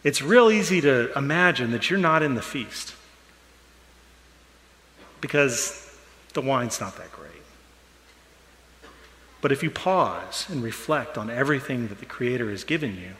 it's 0.03 0.21
real 0.21 0.51
easy 0.51 0.81
to 0.81 1.11
imagine 1.17 1.71
that 1.71 1.89
you're 1.89 1.99
not 1.99 2.23
in 2.23 2.35
the 2.35 2.41
feast 2.41 2.93
because 5.21 5.89
the 6.33 6.41
wine's 6.41 6.81
not 6.81 6.97
that 6.97 7.11
great. 7.11 7.31
But 9.41 9.51
if 9.51 9.63
you 9.63 9.69
pause 9.69 10.45
and 10.49 10.63
reflect 10.63 11.17
on 11.17 11.29
everything 11.29 11.87
that 11.87 11.99
the 11.99 12.05
Creator 12.05 12.49
has 12.49 12.63
given 12.63 12.95
you, 12.95 13.11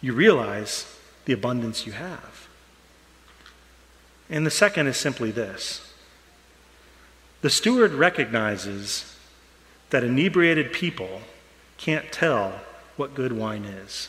you 0.00 0.12
realize 0.12 0.94
the 1.24 1.32
abundance 1.32 1.86
you 1.86 1.92
have. 1.92 2.48
And 4.30 4.46
the 4.46 4.50
second 4.50 4.86
is 4.86 4.96
simply 4.96 5.30
this 5.30 5.84
the 7.40 7.50
steward 7.50 7.92
recognizes 7.92 9.14
that 9.90 10.04
inebriated 10.04 10.72
people 10.72 11.22
can't 11.78 12.12
tell 12.12 12.60
what 12.96 13.14
good 13.14 13.32
wine 13.32 13.64
is. 13.64 14.08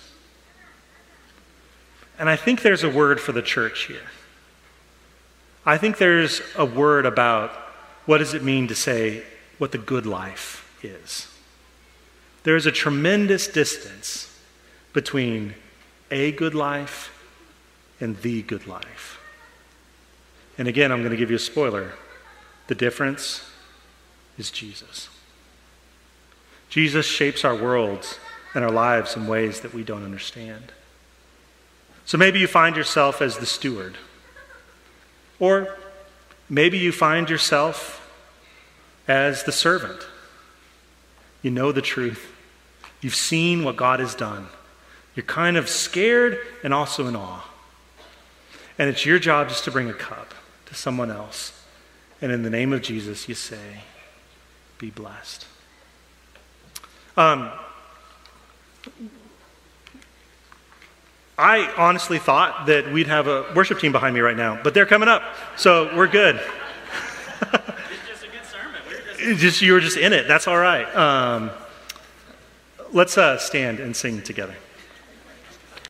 And 2.18 2.30
I 2.30 2.36
think 2.36 2.62
there's 2.62 2.84
a 2.84 2.90
word 2.90 3.22
for 3.22 3.32
the 3.32 3.42
church 3.42 3.86
here. 3.86 4.10
I 5.66 5.78
think 5.78 5.98
there's 5.98 6.42
a 6.58 6.66
word 6.66 7.06
about 7.06 7.52
what 8.06 8.18
does 8.18 8.34
it 8.34 8.44
mean 8.44 8.68
to 8.68 8.76
say 8.76 9.24
what 9.58 9.72
the 9.72 9.78
good 9.78 10.06
life 10.06 10.78
is. 10.84 11.28
There's 12.44 12.66
a 12.66 12.72
tremendous 12.72 13.48
distance 13.48 14.36
between 14.94 15.54
a 16.10 16.32
good 16.32 16.56
life 16.56 17.16
and 18.02 18.18
the 18.22 18.42
good 18.42 18.66
life. 18.68 19.20
And 20.58 20.68
again, 20.68 20.92
I'm 20.92 21.00
going 21.00 21.12
to 21.12 21.18
give 21.18 21.30
you 21.30 21.36
a 21.36 21.40
spoiler. 21.40 21.94
The 22.68 22.76
difference 22.76 23.50
is 24.38 24.52
Jesus. 24.52 25.10
Jesus 26.70 27.06
shapes 27.06 27.44
our 27.44 27.56
worlds 27.56 28.20
and 28.54 28.64
our 28.64 28.72
lives 28.72 29.16
in 29.16 29.28
ways 29.28 29.62
that 29.62 29.74
we 29.74 29.84
don't 29.84 30.04
understand. 30.04 30.72
So 32.06 32.18
maybe 32.18 32.40
you 32.40 32.48
find 32.48 32.76
yourself 32.76 33.22
as 33.22 33.38
the 33.38 33.46
steward. 33.46 33.98
Or 35.40 35.76
maybe 36.50 36.78
you 36.78 36.92
find 36.92 37.30
yourself 37.30 38.10
as 39.08 39.44
the 39.44 39.52
servant. 39.52 40.08
You 41.42 41.52
know 41.52 41.72
the 41.72 41.82
truth. 41.82 42.32
You've 43.02 43.16
seen 43.16 43.64
what 43.64 43.76
God 43.76 44.00
has 44.00 44.16
done. 44.16 44.48
You're 45.16 45.26
kind 45.26 45.58
of 45.58 45.70
scared 45.70 46.40
and 46.64 46.74
also 46.74 47.08
in 47.08 47.16
awe. 47.16 47.46
And 48.78 48.90
it's 48.90 49.06
your 49.06 49.20
job 49.20 49.50
just 49.50 49.64
to 49.66 49.72
bring 49.72 49.90
a 49.90 49.94
cup 49.94 50.34
to 50.68 50.76
someone 50.76 51.12
else. 51.12 51.64
And 52.22 52.32
in 52.32 52.44
the 52.44 52.50
name 52.50 52.74
of 52.74 52.82
Jesus, 52.82 53.28
you 53.30 53.36
say, 53.36 53.82
Be 54.78 54.90
blessed. 54.90 55.46
Um, 57.20 57.52
I 61.38 61.70
honestly 61.76 62.18
thought 62.18 62.68
that 62.68 62.94
we'd 62.94 63.08
have 63.08 63.28
a 63.28 63.46
worship 63.54 63.80
team 63.80 63.92
behind 63.92 64.16
me 64.16 64.22
right 64.22 64.38
now, 64.38 64.58
but 64.64 64.74
they're 64.74 64.86
coming 64.86 65.10
up, 65.10 65.24
so 65.58 65.94
we're 65.98 66.08
good. 66.08 66.40
It's 67.42 68.08
just 68.08 68.24
a 68.24 68.28
good 68.28 68.46
sermon. 68.46 68.82
We 69.18 69.32
just 69.32 69.42
just 69.42 69.62
you 69.62 69.74
were 69.74 69.82
just 69.82 69.98
in 69.98 70.14
it. 70.14 70.30
That's 70.30 70.48
all 70.48 70.58
right. 70.58 70.86
Um, 70.96 71.52
let's 72.94 73.18
uh, 73.18 73.38
stand 73.38 73.82
and 73.82 73.94
sing 73.94 74.22
together. 74.22 74.56